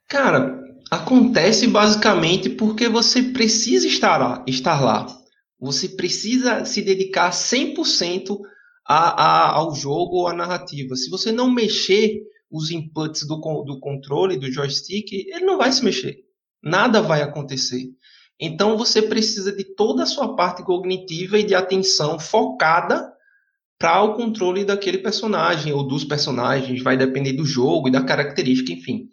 Cara, 0.09 0.63
acontece 0.91 1.67
basicamente 1.67 2.49
porque 2.49 2.89
você 2.89 3.23
precisa 3.23 3.87
estar 3.87 4.17
lá. 4.17 4.45
Estar 4.47 4.81
lá. 4.81 5.07
Você 5.61 5.89
precisa 5.89 6.65
se 6.65 6.81
dedicar 6.81 7.31
100% 7.31 8.39
a, 8.87 9.23
a, 9.23 9.51
ao 9.57 9.75
jogo 9.75 10.19
ou 10.19 10.29
à 10.29 10.33
narrativa. 10.33 10.95
Se 10.95 11.11
você 11.11 11.33
não 11.33 11.51
mexer 11.51 12.23
os 12.51 12.71
inputs 12.71 13.27
do, 13.27 13.37
do 13.65 13.79
controle, 13.81 14.39
do 14.39 14.51
joystick, 14.51 15.13
ele 15.13 15.45
não 15.45 15.59
vai 15.59 15.71
se 15.73 15.85
mexer. 15.85 16.25
Nada 16.63 17.03
vai 17.03 17.21
acontecer. 17.21 17.85
Então 18.41 18.79
você 18.79 19.03
precisa 19.03 19.53
de 19.53 19.65
toda 19.65 20.05
a 20.05 20.07
sua 20.07 20.37
parte 20.37 20.63
cognitiva 20.63 21.39
e 21.39 21.45
de 21.45 21.55
atenção 21.55 22.19
focada 22.19 23.13
para 23.79 24.03
o 24.03 24.15
controle 24.15 24.65
daquele 24.65 24.99
personagem 24.99 25.73
ou 25.73 25.87
dos 25.87 26.05
personagens, 26.05 26.83
vai 26.83 26.97
depender 26.97 27.33
do 27.33 27.45
jogo 27.45 27.89
e 27.89 27.93
da 27.93 28.03
característica, 28.03 28.73
enfim. 28.73 29.09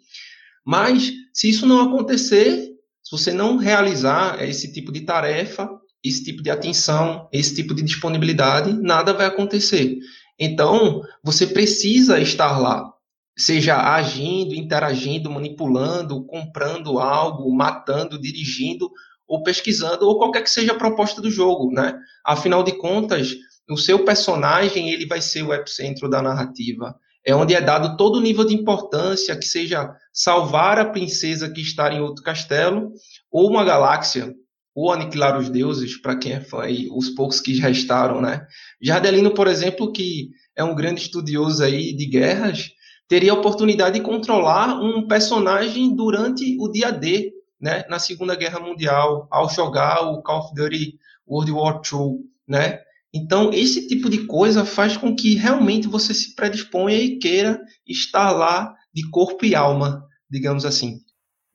Mas 0.64 1.12
se 1.32 1.48
isso 1.48 1.66
não 1.66 1.80
acontecer, 1.80 2.72
se 3.02 3.10
você 3.12 3.32
não 3.32 3.56
realizar 3.56 4.42
esse 4.42 4.72
tipo 4.72 4.90
de 4.90 5.02
tarefa, 5.02 5.70
esse 6.02 6.24
tipo 6.24 6.42
de 6.42 6.50
atenção, 6.50 7.28
esse 7.32 7.54
tipo 7.54 7.72
de 7.72 7.82
disponibilidade, 7.82 8.72
nada 8.72 9.12
vai 9.12 9.26
acontecer. 9.26 9.96
Então, 10.38 11.02
você 11.22 11.46
precisa 11.46 12.20
estar 12.20 12.58
lá, 12.58 12.92
seja 13.38 13.76
agindo, 13.94 14.54
interagindo, 14.54 15.30
manipulando, 15.30 16.24
comprando 16.26 16.98
algo, 16.98 17.54
matando, 17.54 18.20
dirigindo 18.20 18.90
ou 19.26 19.42
pesquisando 19.42 20.06
ou 20.06 20.18
qualquer 20.18 20.42
que 20.42 20.50
seja 20.50 20.72
a 20.72 20.78
proposta 20.78 21.20
do 21.20 21.30
jogo, 21.30 21.72
né? 21.72 21.98
Afinal 22.24 22.62
de 22.62 22.72
contas, 22.72 23.34
o 23.68 23.76
seu 23.76 24.04
personagem 24.04 24.90
ele 24.90 25.06
vai 25.06 25.20
ser 25.20 25.42
o 25.42 25.52
epicentro 25.52 26.08
da 26.08 26.22
narrativa. 26.22 26.94
É 27.24 27.34
onde 27.34 27.54
é 27.54 27.60
dado 27.60 27.96
todo 27.96 28.16
o 28.16 28.20
nível 28.20 28.44
de 28.44 28.54
importância, 28.54 29.36
que 29.36 29.44
seja 29.44 29.92
salvar 30.12 30.78
a 30.78 30.84
princesa 30.84 31.50
que 31.50 31.60
está 31.60 31.92
em 31.92 32.00
outro 32.00 32.22
castelo, 32.22 32.92
ou 33.30 33.50
uma 33.50 33.64
galáxia, 33.64 34.32
ou 34.74 34.92
aniquilar 34.92 35.36
os 35.36 35.48
deuses, 35.48 36.00
para 36.00 36.16
quem 36.16 36.34
é 36.34 36.40
fã, 36.40 36.68
e 36.68 36.88
os 36.90 37.10
poucos 37.10 37.40
que 37.40 37.58
restaram, 37.58 38.20
né? 38.20 38.46
Jardelino, 38.80 39.32
por 39.32 39.48
exemplo, 39.48 39.90
que 39.90 40.28
é 40.54 40.62
um 40.62 40.74
grande 40.74 41.00
estudioso 41.00 41.64
aí 41.64 41.92
de 41.94 42.06
guerras, 42.06 42.70
teria 43.08 43.32
a 43.32 43.34
oportunidade 43.34 43.98
de 43.98 44.04
controlar 44.04 44.80
um 44.80 45.06
personagem 45.08 45.94
durante 45.96 46.56
o 46.60 46.68
dia 46.68 46.92
D, 46.92 47.32
né, 47.60 47.84
na 47.88 47.98
Segunda 47.98 48.36
Guerra 48.36 48.60
Mundial, 48.60 49.26
ao 49.30 49.48
jogar 49.48 50.02
o 50.02 50.22
Call 50.22 50.40
of 50.40 50.54
Duty 50.54 50.98
World 51.26 51.52
War 51.52 51.80
II, 51.90 52.18
né? 52.46 52.80
Então, 53.16 53.50
esse 53.50 53.88
tipo 53.88 54.10
de 54.10 54.26
coisa 54.26 54.66
faz 54.66 54.94
com 54.94 55.16
que 55.16 55.34
realmente 55.36 55.88
você 55.88 56.12
se 56.12 56.34
predisponha 56.34 56.98
e 56.98 57.18
queira 57.18 57.58
estar 57.86 58.30
lá 58.30 58.74
de 58.92 59.08
corpo 59.10 59.46
e 59.46 59.54
alma, 59.54 60.04
digamos 60.30 60.66
assim. 60.66 60.98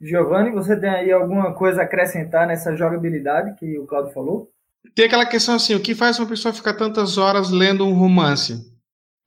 Giovanni, 0.01 0.50
você 0.50 0.75
tem 0.80 0.89
aí 0.89 1.12
alguma 1.12 1.53
coisa 1.53 1.82
a 1.82 1.84
acrescentar 1.84 2.48
nessa 2.48 2.75
jogabilidade 2.75 3.56
que 3.60 3.77
o 3.77 3.86
Claudio 3.86 4.12
falou? 4.12 4.50
Tem 4.96 5.06
aquela 5.06 5.27
questão 5.27 5.53
assim, 5.53 5.75
o 5.75 5.80
que 5.80 5.94
faz 5.94 6.18
uma 6.18 6.27
pessoa 6.27 6.51
ficar 6.51 6.74
tantas 6.74 7.20
horas 7.20 7.51
lendo 7.51 7.86
um 7.86 7.94
romance? 7.94 8.56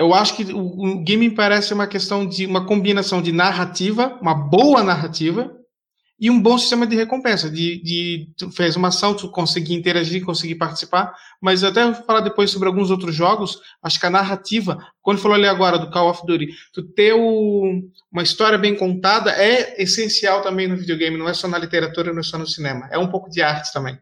Eu 0.01 0.13
acho 0.13 0.35
que 0.35 0.53
o, 0.53 0.59
o 0.59 1.05
game 1.05 1.31
parece 1.31 1.73
uma 1.73 1.87
questão 1.87 2.27
de 2.27 2.47
uma 2.47 2.67
combinação 2.67 3.23
de 3.23 3.31
narrativa, 3.31 4.19
uma 4.21 4.35
boa 4.35 4.83
narrativa, 4.83 5.57
e 6.19 6.31
um 6.31 6.41
bom 6.41 6.57
sistema 6.57 6.87
de 6.87 6.95
recompensa, 6.95 7.51
de, 7.51 7.83
de 7.83 8.29
tu 8.37 8.51
fez 8.51 8.77
uma 8.77 8.89
ação, 8.89 9.17
tu 9.17 9.31
conseguir 9.31 9.75
interagir, 9.75 10.25
conseguir 10.25 10.55
participar, 10.55 11.13
mas 11.41 11.65
até 11.65 11.85
vou 11.85 11.95
falar 11.95 12.21
depois 12.21 12.51
sobre 12.51 12.69
alguns 12.69 12.91
outros 12.91 13.15
jogos, 13.15 13.61
acho 13.83 13.99
que 13.99 14.07
a 14.07 14.11
narrativa, 14.11 14.79
quando 15.03 15.21
falou 15.21 15.37
ali 15.37 15.47
agora 15.47 15.79
do 15.79 15.91
Call 15.91 16.11
of 16.11 16.25
Duty, 16.25 16.49
tu 16.73 16.83
ter 16.83 17.13
o, 17.15 17.83
uma 18.13 18.23
história 18.23 18.57
bem 18.57 18.77
contada 18.77 19.33
é 19.33 19.83
essencial 19.83 20.41
também 20.41 20.69
no 20.69 20.77
videogame, 20.77 21.17
não 21.17 21.29
é 21.29 21.35
só 21.35 21.49
na 21.49 21.59
literatura, 21.59 22.13
não 22.13 22.21
é 22.21 22.25
só 22.25 22.39
no 22.39 22.47
cinema, 22.47 22.89
é 22.93 22.99
um 22.99 23.11
pouco 23.11 23.29
de 23.29 23.43
arte 23.43 23.73
também. 23.73 23.99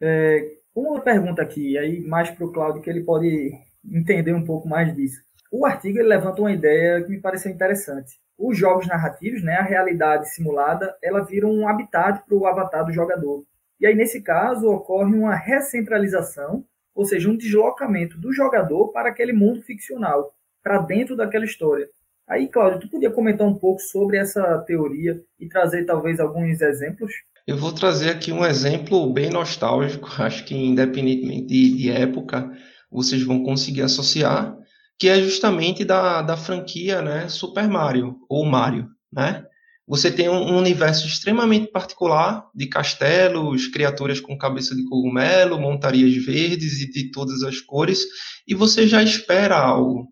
É, 0.00 0.58
uma 0.74 1.00
pergunta 1.00 1.42
aqui, 1.42 1.76
aí 1.76 2.00
mais 2.00 2.30
para 2.30 2.46
o 2.46 2.52
Claudio, 2.52 2.82
que 2.82 2.88
ele 2.88 3.02
pode 3.02 3.52
entender 3.84 4.32
um 4.32 4.44
pouco 4.44 4.68
mais 4.68 4.94
disso. 4.94 5.20
O 5.50 5.66
artigo 5.66 5.98
levanta 6.02 6.40
uma 6.40 6.52
ideia 6.52 7.02
que 7.02 7.10
me 7.10 7.20
pareceu 7.20 7.50
interessante 7.50 8.12
os 8.38 8.56
jogos 8.56 8.86
narrativos, 8.86 9.42
né, 9.42 9.56
a 9.56 9.62
realidade 9.62 10.30
simulada, 10.30 10.96
ela 11.02 11.24
vira 11.24 11.46
um 11.46 11.66
habitat 11.66 12.22
para 12.24 12.36
o 12.36 12.46
avatar 12.46 12.84
do 12.84 12.92
jogador. 12.92 13.44
E 13.80 13.86
aí, 13.86 13.94
nesse 13.94 14.22
caso, 14.22 14.68
ocorre 14.68 15.14
uma 15.14 15.34
recentralização, 15.34 16.64
ou 16.94 17.04
seja, 17.04 17.28
um 17.28 17.36
deslocamento 17.36 18.18
do 18.18 18.32
jogador 18.32 18.88
para 18.88 19.08
aquele 19.08 19.32
mundo 19.32 19.62
ficcional, 19.62 20.32
para 20.62 20.78
dentro 20.78 21.16
daquela 21.16 21.44
história. 21.44 21.88
Aí, 22.28 22.48
Cláudio, 22.48 22.80
tu 22.80 22.90
podia 22.90 23.10
comentar 23.10 23.46
um 23.46 23.54
pouco 23.54 23.80
sobre 23.80 24.18
essa 24.18 24.58
teoria 24.66 25.20
e 25.40 25.48
trazer 25.48 25.84
talvez 25.84 26.20
alguns 26.20 26.60
exemplos? 26.60 27.12
Eu 27.46 27.56
vou 27.56 27.72
trazer 27.72 28.10
aqui 28.10 28.30
um 28.30 28.44
exemplo 28.44 29.10
bem 29.12 29.30
nostálgico, 29.30 30.08
acho 30.18 30.44
que 30.44 30.54
independentemente 30.54 31.46
de, 31.46 31.76
de 31.76 31.90
época, 31.90 32.52
vocês 32.90 33.22
vão 33.22 33.42
conseguir 33.42 33.82
associar, 33.82 34.54
que 34.98 35.08
é 35.08 35.22
justamente 35.22 35.84
da, 35.84 36.22
da 36.22 36.36
franquia 36.36 37.00
né, 37.00 37.28
Super 37.28 37.68
Mario, 37.68 38.16
ou 38.28 38.44
Mario. 38.44 38.88
Né? 39.12 39.44
Você 39.86 40.10
tem 40.10 40.28
um 40.28 40.56
universo 40.56 41.06
extremamente 41.06 41.70
particular 41.70 42.46
de 42.54 42.66
castelos, 42.66 43.68
criaturas 43.68 44.20
com 44.20 44.36
cabeça 44.36 44.74
de 44.74 44.84
cogumelo, 44.84 45.58
montarias 45.58 46.14
verdes 46.24 46.80
e 46.82 46.90
de 46.90 47.10
todas 47.10 47.42
as 47.42 47.60
cores, 47.60 48.04
e 48.46 48.54
você 48.54 48.86
já 48.86 49.02
espera 49.02 49.56
algo. 49.56 50.08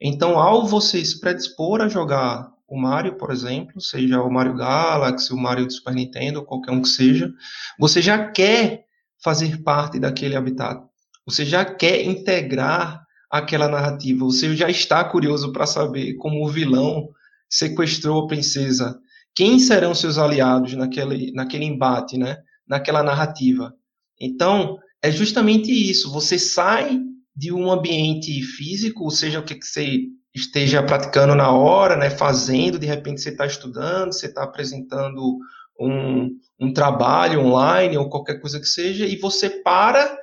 Então, 0.00 0.38
ao 0.38 0.66
você 0.66 1.04
se 1.04 1.20
predispor 1.20 1.80
a 1.80 1.88
jogar 1.88 2.50
o 2.66 2.76
Mario, 2.76 3.16
por 3.16 3.30
exemplo, 3.30 3.80
seja 3.80 4.20
o 4.20 4.32
Mario 4.32 4.56
Galaxy, 4.56 5.32
o 5.32 5.36
Mario 5.36 5.66
do 5.66 5.72
Super 5.72 5.94
Nintendo, 5.94 6.44
qualquer 6.44 6.72
um 6.72 6.82
que 6.82 6.88
seja, 6.88 7.30
você 7.78 8.02
já 8.02 8.30
quer 8.32 8.86
fazer 9.22 9.62
parte 9.62 10.00
daquele 10.00 10.34
habitat. 10.34 10.82
Você 11.24 11.44
já 11.44 11.64
quer 11.64 12.02
integrar 12.02 13.01
aquela 13.32 13.66
narrativa. 13.66 14.26
Você 14.26 14.54
já 14.54 14.68
está 14.68 15.02
curioso 15.02 15.52
para 15.52 15.66
saber 15.66 16.14
como 16.16 16.44
o 16.44 16.50
vilão 16.50 17.08
sequestrou 17.48 18.24
a 18.24 18.26
princesa. 18.26 19.00
Quem 19.34 19.58
serão 19.58 19.94
seus 19.94 20.18
aliados 20.18 20.74
naquele, 20.74 21.32
naquele 21.32 21.64
embate, 21.64 22.18
né? 22.18 22.36
naquela 22.68 23.02
narrativa? 23.02 23.74
Então, 24.20 24.78
é 25.02 25.10
justamente 25.10 25.72
isso. 25.72 26.12
Você 26.12 26.38
sai 26.38 27.00
de 27.34 27.50
um 27.50 27.70
ambiente 27.70 28.42
físico, 28.42 29.10
seja 29.10 29.40
o 29.40 29.44
que 29.44 29.58
você 29.58 30.00
esteja 30.34 30.82
praticando 30.82 31.34
na 31.34 31.50
hora, 31.50 31.96
né, 31.96 32.10
fazendo, 32.10 32.78
de 32.78 32.86
repente 32.86 33.20
você 33.20 33.30
está 33.30 33.46
estudando, 33.46 34.12
você 34.12 34.26
está 34.26 34.42
apresentando 34.44 35.38
um, 35.78 36.30
um 36.60 36.72
trabalho 36.72 37.40
online 37.40 37.96
ou 37.96 38.08
qualquer 38.08 38.40
coisa 38.40 38.58
que 38.58 38.66
seja, 38.66 39.06
e 39.06 39.16
você 39.16 39.50
para 39.50 40.18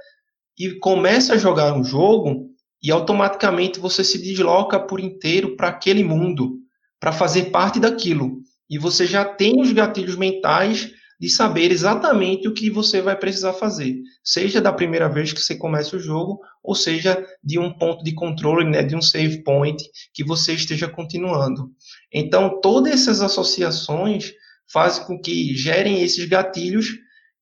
e 0.57 0.79
começa 0.79 1.33
a 1.33 1.37
jogar 1.37 1.73
um 1.73 1.83
jogo 1.83 2.48
e 2.81 2.91
automaticamente 2.91 3.79
você 3.79 4.03
se 4.03 4.17
desloca 4.17 4.79
por 4.79 4.99
inteiro 4.99 5.55
para 5.55 5.69
aquele 5.69 6.03
mundo, 6.03 6.57
para 6.99 7.11
fazer 7.11 7.45
parte 7.51 7.79
daquilo. 7.79 8.41
E 8.69 8.77
você 8.77 9.05
já 9.05 9.25
tem 9.25 9.59
os 9.61 9.71
gatilhos 9.71 10.15
mentais 10.15 10.91
de 11.19 11.29
saber 11.29 11.71
exatamente 11.71 12.47
o 12.47 12.53
que 12.53 12.69
você 12.69 13.01
vai 13.01 13.15
precisar 13.15 13.51
fazer, 13.51 14.01
seja 14.23 14.61
da 14.61 14.71
primeira 14.71 15.09
vez 15.09 15.33
que 15.33 15.41
você 15.41 15.53
começa 15.53 15.97
o 15.97 15.99
jogo, 15.99 16.39
ou 16.63 16.73
seja 16.73 17.25
de 17.43 17.59
um 17.59 17.77
ponto 17.77 18.03
de 18.03 18.13
controle, 18.13 18.63
né, 18.63 18.81
de 18.81 18.95
um 18.95 19.01
save 19.01 19.43
point 19.43 19.83
que 20.13 20.23
você 20.23 20.53
esteja 20.53 20.87
continuando. 20.87 21.71
Então, 22.13 22.61
todas 22.61 22.93
essas 22.93 23.21
associações 23.21 24.31
fazem 24.71 25.05
com 25.05 25.19
que 25.19 25.53
gerem 25.55 26.01
esses 26.01 26.23
gatilhos 26.25 26.87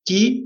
que 0.07 0.45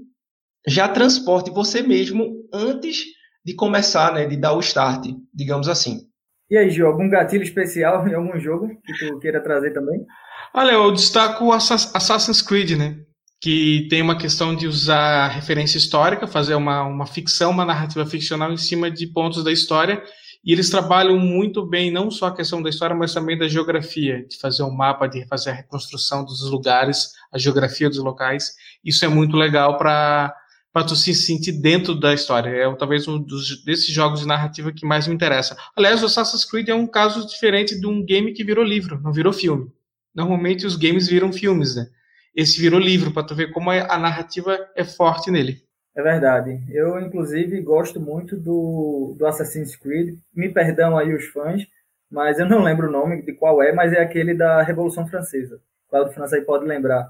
já 0.67 0.89
transporte 0.89 1.49
você 1.49 1.81
mesmo 1.81 2.35
antes 2.53 3.05
de 3.43 3.53
começar, 3.53 4.13
né, 4.13 4.25
de 4.25 4.37
dar 4.37 4.53
o 4.53 4.59
start, 4.59 5.05
digamos 5.33 5.67
assim. 5.67 6.01
E 6.49 6.57
aí, 6.57 6.69
Gil, 6.69 6.85
algum 6.85 7.09
gatilho 7.09 7.43
especial 7.43 8.05
em 8.07 8.13
algum 8.13 8.37
jogo 8.39 8.67
que 8.85 8.93
tu 8.93 9.19
queira 9.19 9.41
trazer 9.41 9.71
também? 9.71 10.05
Olha, 10.53 10.71
eu 10.71 10.91
destaco 10.91 11.45
o 11.45 11.53
Assassin's 11.53 12.41
Creed, 12.41 12.71
né? 12.71 12.97
Que 13.41 13.87
tem 13.89 14.01
uma 14.01 14.17
questão 14.17 14.53
de 14.53 14.67
usar 14.67 15.29
referência 15.29 15.77
histórica, 15.77 16.27
fazer 16.27 16.53
uma, 16.55 16.83
uma 16.83 17.07
ficção, 17.07 17.51
uma 17.51 17.65
narrativa 17.65 18.05
ficcional 18.05 18.51
em 18.51 18.57
cima 18.57 18.91
de 18.91 19.07
pontos 19.07 19.43
da 19.43 19.51
história. 19.51 20.03
E 20.43 20.51
eles 20.51 20.69
trabalham 20.69 21.17
muito 21.17 21.65
bem, 21.65 21.91
não 21.91 22.11
só 22.11 22.27
a 22.27 22.35
questão 22.35 22.61
da 22.61 22.69
história, 22.69 22.95
mas 22.95 23.13
também 23.13 23.37
da 23.37 23.47
geografia, 23.47 24.25
de 24.27 24.37
fazer 24.37 24.63
um 24.63 24.71
mapa, 24.71 25.07
de 25.07 25.25
fazer 25.27 25.51
a 25.51 25.53
reconstrução 25.53 26.25
dos 26.25 26.49
lugares, 26.49 27.11
a 27.31 27.37
geografia 27.37 27.87
dos 27.87 27.99
locais. 27.99 28.51
Isso 28.83 29.05
é 29.05 29.07
muito 29.07 29.37
legal 29.37 29.77
para 29.77 30.35
para 30.73 30.85
tu 30.85 30.95
se 30.95 31.13
sentir 31.13 31.53
dentro 31.53 31.93
da 31.99 32.13
história. 32.13 32.49
É 32.49 32.75
talvez 32.75 33.07
um 33.07 33.19
dos, 33.19 33.63
desses 33.63 33.93
jogos 33.93 34.21
de 34.21 34.27
narrativa 34.27 34.71
que 34.71 34.85
mais 34.85 35.07
me 35.07 35.13
interessa. 35.13 35.57
Aliás, 35.75 36.01
o 36.01 36.05
Assassin's 36.05 36.45
Creed 36.45 36.69
é 36.69 36.75
um 36.75 36.87
caso 36.87 37.27
diferente 37.27 37.79
de 37.79 37.85
um 37.85 38.03
game 38.03 38.33
que 38.33 38.43
virou 38.43 38.63
livro, 38.63 38.99
não 39.01 39.11
virou 39.11 39.33
filme. 39.33 39.71
Normalmente 40.13 40.65
os 40.65 40.75
games 40.75 41.07
viram 41.07 41.31
filmes, 41.31 41.75
né? 41.75 41.87
Esse 42.35 42.59
virou 42.59 42.79
livro, 42.79 43.11
para 43.11 43.23
tu 43.23 43.35
ver 43.35 43.51
como 43.51 43.69
a 43.71 43.97
narrativa 43.97 44.57
é 44.75 44.83
forte 44.85 45.29
nele. 45.29 45.61
É 45.93 46.01
verdade. 46.01 46.63
Eu, 46.69 46.99
inclusive, 46.99 47.61
gosto 47.61 47.99
muito 47.99 48.37
do, 48.37 49.15
do 49.17 49.25
Assassin's 49.25 49.75
Creed. 49.75 50.17
Me 50.33 50.47
perdão 50.47 50.97
aí 50.97 51.13
os 51.13 51.25
fãs, 51.25 51.67
mas 52.09 52.39
eu 52.39 52.47
não 52.47 52.63
lembro 52.63 52.87
o 52.87 52.91
nome 52.91 53.21
de 53.21 53.33
qual 53.33 53.61
é, 53.61 53.73
mas 53.73 53.91
é 53.91 54.01
aquele 54.01 54.33
da 54.33 54.63
Revolução 54.63 55.05
Francesa. 55.05 55.59
Qual 55.89 56.05
do 56.05 56.13
França 56.13 56.37
aí 56.37 56.41
pode 56.41 56.65
lembrar? 56.65 57.09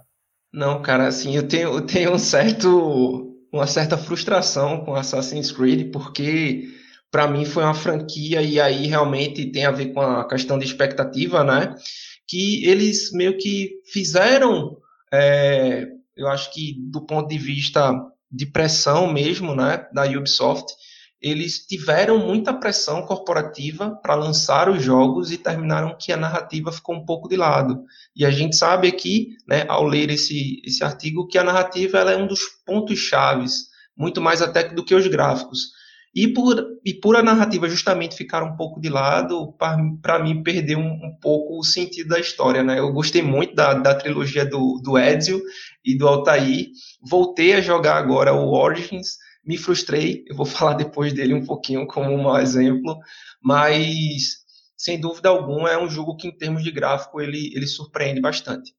Não, 0.52 0.82
cara, 0.82 1.08
assim, 1.08 1.36
eu 1.36 1.48
tenho, 1.48 1.70
eu 1.70 1.86
tenho 1.86 2.12
um 2.12 2.18
certo 2.18 3.31
uma 3.52 3.68
certa 3.68 3.98
frustração 3.98 4.86
com 4.86 4.96
Assassin's 4.96 5.52
Creed, 5.52 5.92
porque 5.92 6.70
para 7.12 7.28
mim 7.28 7.44
foi 7.46 7.64
uma 7.64 7.74
franquia 7.74 8.42
e 8.42 8.60
aí 8.60 8.88
realmente 8.88 9.52
tem 9.52 9.66
a 9.66 9.72
ver 9.72 9.88
com 9.94 10.00
a 10.02 10.28
questão 10.28 10.58
de 10.58 10.66
expectativa, 10.66 11.44
né? 11.44 11.76
Que 12.28 12.66
eles 12.66 13.12
meio 13.12 13.38
que 13.38 13.82
fizeram, 13.92 14.78
é, 15.14 15.88
eu 16.16 16.28
acho 16.28 16.54
que 16.54 16.78
do 16.80 17.02
ponto 17.02 17.28
de 17.28 17.38
vista 17.38 17.94
de 18.32 18.46
pressão 18.46 19.12
mesmo, 19.12 19.54
né, 19.54 19.86
da 19.94 20.06
Ubisoft, 20.06 20.74
eles 21.22 21.66
tiveram 21.66 22.18
muita 22.18 22.52
pressão 22.52 23.04
corporativa 23.04 23.92
para 24.02 24.16
lançar 24.16 24.68
os 24.70 24.82
jogos 24.82 25.32
e 25.32 25.38
terminaram 25.38 25.96
que 26.00 26.12
a 26.12 26.18
narrativa 26.18 26.72
ficou 26.72 26.96
um 26.96 27.06
pouco 27.06 27.30
de 27.30 27.38
lado. 27.38 27.84
E 28.16 28.26
a 28.26 28.32
gente 28.32 28.56
sabe 28.56 28.88
aqui, 28.88 29.38
né, 29.48 29.66
ao 29.68 29.86
ler 29.86 30.10
esse, 30.10 30.60
esse 30.66 30.84
artigo, 30.84 31.28
que 31.28 31.38
a 31.38 31.44
narrativa 31.44 32.00
é 32.00 32.18
um 32.18 32.26
dos 32.26 32.42
pontos 32.66 32.98
chaves, 32.98 33.68
muito 33.96 34.20
mais 34.20 34.42
até 34.42 34.64
do 34.64 34.84
que 34.84 34.96
os 34.96 35.06
gráficos. 35.06 35.80
E 36.14 36.28
por, 36.28 36.62
e 36.84 36.94
por 36.94 37.16
a 37.16 37.24
narrativa 37.24 37.70
justamente 37.70 38.18
ficar 38.18 38.44
um 38.44 38.58
pouco 38.58 38.82
de 38.82 38.90
lado, 38.90 39.54
para 40.02 40.20
mim 40.20 40.44
perdeu 40.44 40.78
um, 40.78 40.92
um, 40.92 41.18
pouco 41.22 41.58
o 41.58 41.64
sentido 41.64 42.10
da 42.10 42.20
história. 42.20 42.64
Né? 42.64 42.80
Eu 42.80 42.92
gostei 42.92 43.22
muito 43.22 43.56
da, 43.56 43.76
da 43.76 43.96
trilogia 43.96 44.46
do, 44.46 44.82
do 44.84 44.98
Ezio 44.98 45.42
e 45.86 45.96
do 45.96 46.08
Altair. 46.08 46.68
Voltei 47.02 47.54
a 47.54 47.62
jogar 47.62 47.96
agora 47.96 48.34
o 48.34 48.52
Origins, 48.52 49.18
me 49.44 49.58
frustrei, 49.58 50.24
eu 50.28 50.36
vou 50.36 50.46
falar 50.48 50.74
depois 50.74 51.14
dele 51.14 51.34
um 51.34 51.46
pouquinho 51.46 51.88
como 51.88 52.12
um 52.12 52.38
exemplo, 52.38 53.00
mas 53.42 54.42
sem 54.78 55.00
dúvida 55.00 55.30
alguma 55.30 55.70
é 55.70 55.78
um 55.78 55.90
jogo 55.90 56.18
que 56.18 56.28
em 56.28 56.36
termos 56.36 56.64
de 56.64 56.72
gráfico 56.72 57.22
ele, 57.22 57.52
ele 57.56 57.68
surpreende 57.68 58.20
bastante. 58.20 58.74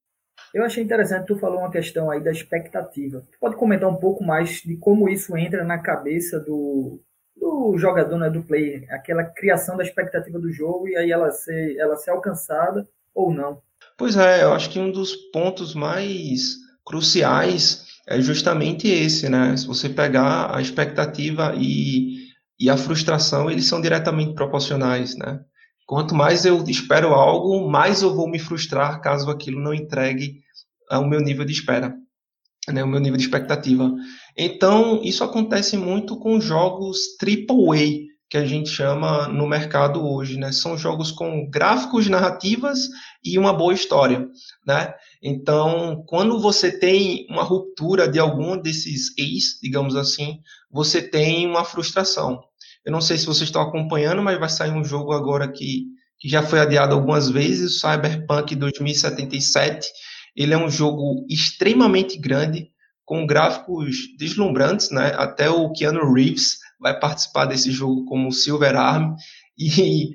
Eu 0.52 0.64
achei 0.64 0.82
interessante, 0.82 1.26
tu 1.26 1.38
falou 1.38 1.60
uma 1.60 1.70
questão 1.70 2.10
aí 2.10 2.22
da 2.22 2.30
expectativa. 2.30 3.20
Tu 3.32 3.38
pode 3.40 3.56
comentar 3.56 3.88
um 3.88 3.96
pouco 3.96 4.22
mais 4.22 4.60
de 4.60 4.76
como 4.76 5.08
isso 5.08 5.36
entra 5.36 5.64
na 5.64 5.78
cabeça 5.78 6.38
do, 6.40 7.00
do 7.34 7.78
jogador, 7.78 8.18
né, 8.18 8.28
do 8.28 8.42
player, 8.42 8.84
aquela 8.90 9.24
criação 9.24 9.76
da 9.76 9.82
expectativa 9.82 10.38
do 10.38 10.52
jogo 10.52 10.88
e 10.88 10.96
aí 10.96 11.10
ela 11.10 11.30
ser, 11.30 11.76
ela 11.78 11.96
ser 11.96 12.10
alcançada 12.10 12.86
ou 13.14 13.32
não. 13.32 13.62
Pois 13.96 14.16
é, 14.16 14.42
eu 14.42 14.52
acho 14.52 14.70
que 14.70 14.78
um 14.78 14.90
dos 14.90 15.14
pontos 15.32 15.74
mais 15.74 16.56
cruciais 16.84 17.86
é 18.06 18.20
justamente 18.20 18.88
esse, 18.88 19.28
né? 19.28 19.56
Se 19.56 19.66
você 19.66 19.88
pegar 19.88 20.54
a 20.54 20.60
expectativa 20.60 21.54
e, 21.56 22.26
e 22.58 22.68
a 22.68 22.76
frustração, 22.76 23.50
eles 23.50 23.66
são 23.66 23.80
diretamente 23.80 24.34
proporcionais, 24.34 25.16
né? 25.16 25.40
Quanto 25.86 26.14
mais 26.14 26.44
eu 26.44 26.62
espero 26.68 27.08
algo, 27.08 27.68
mais 27.68 28.02
eu 28.02 28.14
vou 28.14 28.28
me 28.28 28.38
frustrar 28.38 29.00
caso 29.00 29.30
aquilo 29.30 29.60
não 29.60 29.74
entregue 29.74 30.40
ao 30.90 31.06
meu 31.06 31.20
nível 31.20 31.44
de 31.44 31.52
espera, 31.52 31.94
né? 32.68 32.82
O 32.82 32.88
meu 32.88 33.00
nível 33.00 33.16
de 33.16 33.24
expectativa. 33.24 33.92
Então, 34.36 35.00
isso 35.02 35.22
acontece 35.22 35.76
muito 35.76 36.18
com 36.18 36.40
jogos 36.40 36.98
AAA, 37.20 38.10
que 38.28 38.38
a 38.38 38.46
gente 38.46 38.70
chama 38.70 39.28
no 39.28 39.46
mercado 39.46 40.02
hoje, 40.04 40.38
né? 40.38 40.50
São 40.52 40.76
jogos 40.76 41.12
com 41.12 41.48
gráficos, 41.50 42.08
narrativas 42.08 42.88
e 43.22 43.38
uma 43.38 43.52
boa 43.52 43.74
história, 43.74 44.26
né? 44.66 44.94
Então, 45.22 46.02
quando 46.08 46.40
você 46.40 46.76
tem 46.76 47.26
uma 47.30 47.44
ruptura 47.44 48.08
de 48.08 48.18
algum 48.18 48.60
desses 48.60 49.16
ex, 49.16 49.60
digamos 49.62 49.94
assim, 49.94 50.40
você 50.68 51.00
tem 51.00 51.46
uma 51.46 51.64
frustração. 51.64 52.42
Eu 52.84 52.90
não 52.90 53.00
sei 53.00 53.16
se 53.16 53.26
vocês 53.26 53.48
estão 53.48 53.62
acompanhando, 53.62 54.20
mas 54.20 54.40
vai 54.40 54.48
sair 54.48 54.72
um 54.72 54.82
jogo 54.82 55.12
agora 55.12 55.46
que, 55.46 55.84
que 56.18 56.28
já 56.28 56.42
foi 56.42 56.58
adiado 56.58 56.94
algumas 56.94 57.30
vezes, 57.30 57.76
o 57.76 57.80
Cyberpunk 57.80 58.56
2077. 58.56 59.88
Ele 60.34 60.54
é 60.54 60.58
um 60.58 60.68
jogo 60.68 61.24
extremamente 61.30 62.18
grande, 62.18 62.72
com 63.04 63.24
gráficos 63.24 63.96
deslumbrantes, 64.18 64.90
né? 64.90 65.12
Até 65.16 65.48
o 65.48 65.70
Keanu 65.70 66.12
Reeves 66.12 66.58
vai 66.80 66.98
participar 66.98 67.44
desse 67.44 67.70
jogo 67.70 68.04
como 68.06 68.32
Silver 68.32 68.74
Arm 68.74 69.14
e 69.56 70.10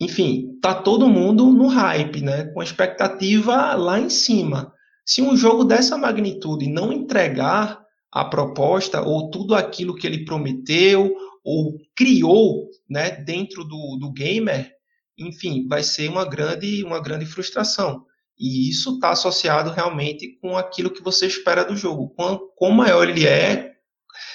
enfim, 0.00 0.58
tá 0.62 0.74
todo 0.74 1.08
mundo 1.08 1.46
no 1.46 1.66
hype, 1.66 2.22
né? 2.22 2.44
Com 2.44 2.60
a 2.60 2.64
expectativa 2.64 3.74
lá 3.74 4.00
em 4.00 4.08
cima. 4.08 4.72
Se 5.04 5.20
um 5.20 5.36
jogo 5.36 5.64
dessa 5.64 5.98
magnitude 5.98 6.68
não 6.68 6.92
entregar 6.92 7.78
a 8.10 8.24
proposta 8.24 9.02
ou 9.02 9.30
tudo 9.30 9.54
aquilo 9.54 9.94
que 9.94 10.06
ele 10.06 10.24
prometeu 10.24 11.14
ou 11.44 11.78
criou, 11.94 12.68
né, 12.88 13.10
dentro 13.10 13.64
do, 13.64 13.96
do 13.96 14.12
gamer, 14.12 14.72
enfim, 15.18 15.66
vai 15.68 15.82
ser 15.82 16.08
uma 16.08 16.24
grande, 16.24 16.82
uma 16.82 17.00
grande 17.00 17.26
frustração. 17.26 18.04
E 18.38 18.70
isso 18.70 18.94
está 18.94 19.10
associado 19.10 19.70
realmente 19.70 20.38
com 20.40 20.56
aquilo 20.56 20.90
que 20.90 21.02
você 21.02 21.26
espera 21.26 21.62
do 21.64 21.76
jogo. 21.76 22.08
Quão, 22.16 22.40
quão 22.56 22.72
maior 22.72 23.08
ele 23.08 23.26
é, 23.26 23.72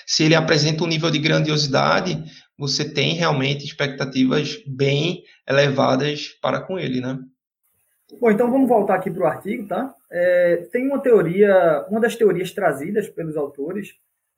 se 0.05 0.24
ele 0.24 0.36
apresenta 0.36 0.84
um 0.84 0.88
nível 0.88 1.10
de 1.10 1.17
grandiosidade, 1.17 2.24
você 2.57 2.88
tem 2.88 3.13
realmente 3.13 3.65
expectativas 3.65 4.62
bem 4.65 5.24
elevadas 5.47 6.29
para 6.41 6.62
com 6.62 6.79
ele, 6.79 7.01
né? 7.01 7.19
Bom, 8.19 8.31
então 8.31 8.51
vamos 8.51 8.69
voltar 8.69 8.95
aqui 8.95 9.09
para 9.09 9.24
o 9.24 9.27
artigo, 9.27 9.67
tá? 9.67 9.93
É, 10.12 10.67
tem 10.71 10.88
uma 10.88 11.00
teoria, 11.00 11.85
uma 11.89 12.00
das 12.00 12.15
teorias 12.15 12.51
trazidas 12.51 13.09
pelos 13.09 13.35
autores 13.35 13.89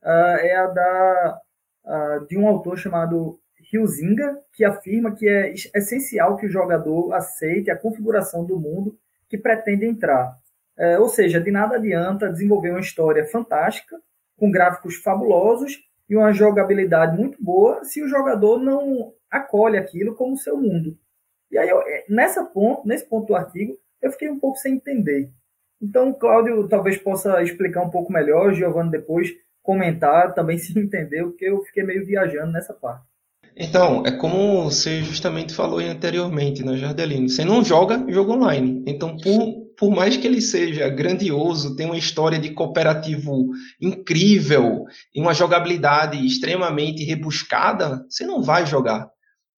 uh, 0.04 0.40
é 0.40 0.56
a 0.56 0.68
da 0.68 1.42
uh, 1.86 2.28
de 2.28 2.38
um 2.38 2.48
autor 2.48 2.78
chamado 2.78 3.40
Hilzinga, 3.72 4.38
que 4.54 4.64
afirma 4.64 5.14
que 5.14 5.28
é 5.28 5.54
essencial 5.76 6.38
que 6.38 6.46
o 6.46 6.50
jogador 6.50 7.14
aceite 7.14 7.70
a 7.70 7.78
configuração 7.78 8.46
do 8.46 8.58
mundo 8.58 8.98
que 9.30 9.38
pretende 9.38 9.86
entrar. 9.86 10.38
É, 10.78 10.98
ou 11.00 11.10
seja, 11.10 11.42
de 11.42 11.52
nada 11.52 11.76
adianta 11.76 12.32
desenvolver 12.32 12.70
uma 12.70 12.80
história 12.80 13.26
fantástica, 13.26 14.00
com 14.38 14.52
gráficos 14.52 14.96
fabulosos 14.96 15.80
e 16.10 16.16
uma 16.16 16.32
jogabilidade 16.32 17.18
muito 17.18 17.42
boa, 17.44 17.84
se 17.84 18.02
o 18.02 18.08
jogador 18.08 18.60
não 18.60 19.14
acolhe 19.30 19.78
aquilo 19.78 20.16
como 20.16 20.38
seu 20.38 20.58
mundo. 20.58 20.98
E 21.52 21.58
aí, 21.58 21.68
eu, 21.70 21.82
é, 21.82 22.06
nessa 22.10 22.44
ponto, 22.46 22.88
nesse 22.88 23.06
ponto 23.08 23.28
do 23.28 23.36
artigo, 23.36 23.78
eu 24.02 24.12
fiquei 24.12 24.30
um 24.30 24.40
pouco 24.40 24.58
sem 24.58 24.76
entender. 24.76 25.32
Então, 25.82 26.10
o 26.10 26.14
Cláudio 26.14 26.68
talvez 26.68 26.98
possa 26.98 27.42
explicar 27.42 27.82
um 27.82 27.90
pouco 27.90 28.12
melhor, 28.12 28.54
Giovanni 28.54 28.92
depois 28.92 29.30
comentar 29.62 30.34
também 30.34 30.58
se 30.60 30.78
entendeu, 30.78 31.30
porque 31.30 31.46
eu 31.46 31.62
fiquei 31.64 31.84
meio 31.84 32.06
viajando 32.06 32.52
nessa 32.52 32.74
parte. 32.74 33.06
Então, 33.56 34.04
é 34.06 34.12
como 34.12 34.64
você 34.64 35.02
justamente 35.02 35.54
falou 35.54 35.80
anteriormente, 35.80 36.64
né, 36.64 36.78
Jardelino? 36.78 37.28
Você 37.28 37.44
não 37.44 37.64
joga 37.64 38.06
jogo 38.08 38.34
online. 38.34 38.84
Então, 38.86 39.18
por, 39.18 39.67
por 39.78 39.92
mais 39.92 40.18
que 40.18 40.26
ele 40.26 40.42
seja 40.42 40.90
grandioso, 40.90 41.76
tenha 41.76 41.90
uma 41.90 41.98
história 41.98 42.40
de 42.40 42.50
cooperativo 42.50 43.50
incrível 43.80 44.86
e 45.14 45.22
uma 45.22 45.34
jogabilidade 45.34 46.26
extremamente 46.26 47.04
rebuscada, 47.04 48.04
você 48.10 48.26
não 48.26 48.42
vai 48.42 48.66
jogar. 48.66 49.08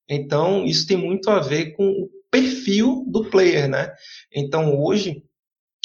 Então, 0.09 0.65
isso 0.65 0.85
tem 0.85 0.97
muito 0.97 1.29
a 1.29 1.39
ver 1.39 1.71
com 1.71 1.87
o 1.87 2.09
perfil 2.29 3.05
do 3.07 3.25
player, 3.25 3.69
né? 3.69 3.91
Então, 4.33 4.77
hoje, 4.77 5.23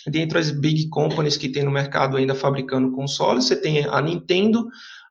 dentro 0.06 0.38
das 0.38 0.50
big 0.50 0.88
companies 0.88 1.36
que 1.36 1.48
tem 1.48 1.62
no 1.62 1.70
mercado 1.70 2.16
ainda 2.16 2.34
fabricando 2.34 2.92
consoles, 2.92 3.44
você 3.44 3.54
tem 3.54 3.86
a 3.86 4.00
Nintendo, 4.02 4.66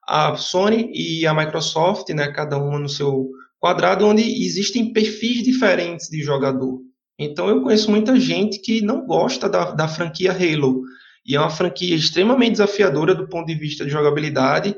a 0.05 0.35
Sony 0.35 0.91
e 0.93 1.25
a 1.25 1.33
Microsoft, 1.33 2.09
né, 2.09 2.31
cada 2.31 2.57
uma 2.57 2.77
no 2.77 2.89
seu 2.89 3.29
quadrado, 3.57 4.05
onde 4.05 4.21
existem 4.21 4.91
perfis 4.91 5.43
diferentes 5.43 6.09
de 6.09 6.21
jogador. 6.21 6.81
Então 7.17 7.47
eu 7.47 7.61
conheço 7.61 7.91
muita 7.91 8.19
gente 8.19 8.59
que 8.59 8.81
não 8.81 9.05
gosta 9.05 9.47
da, 9.47 9.71
da 9.71 9.87
franquia 9.87 10.31
Halo, 10.31 10.81
e 11.25 11.35
é 11.35 11.39
uma 11.39 11.49
franquia 11.49 11.95
extremamente 11.95 12.53
desafiadora 12.53 13.15
do 13.15 13.27
ponto 13.27 13.47
de 13.47 13.55
vista 13.55 13.85
de 13.85 13.91
jogabilidade, 13.91 14.75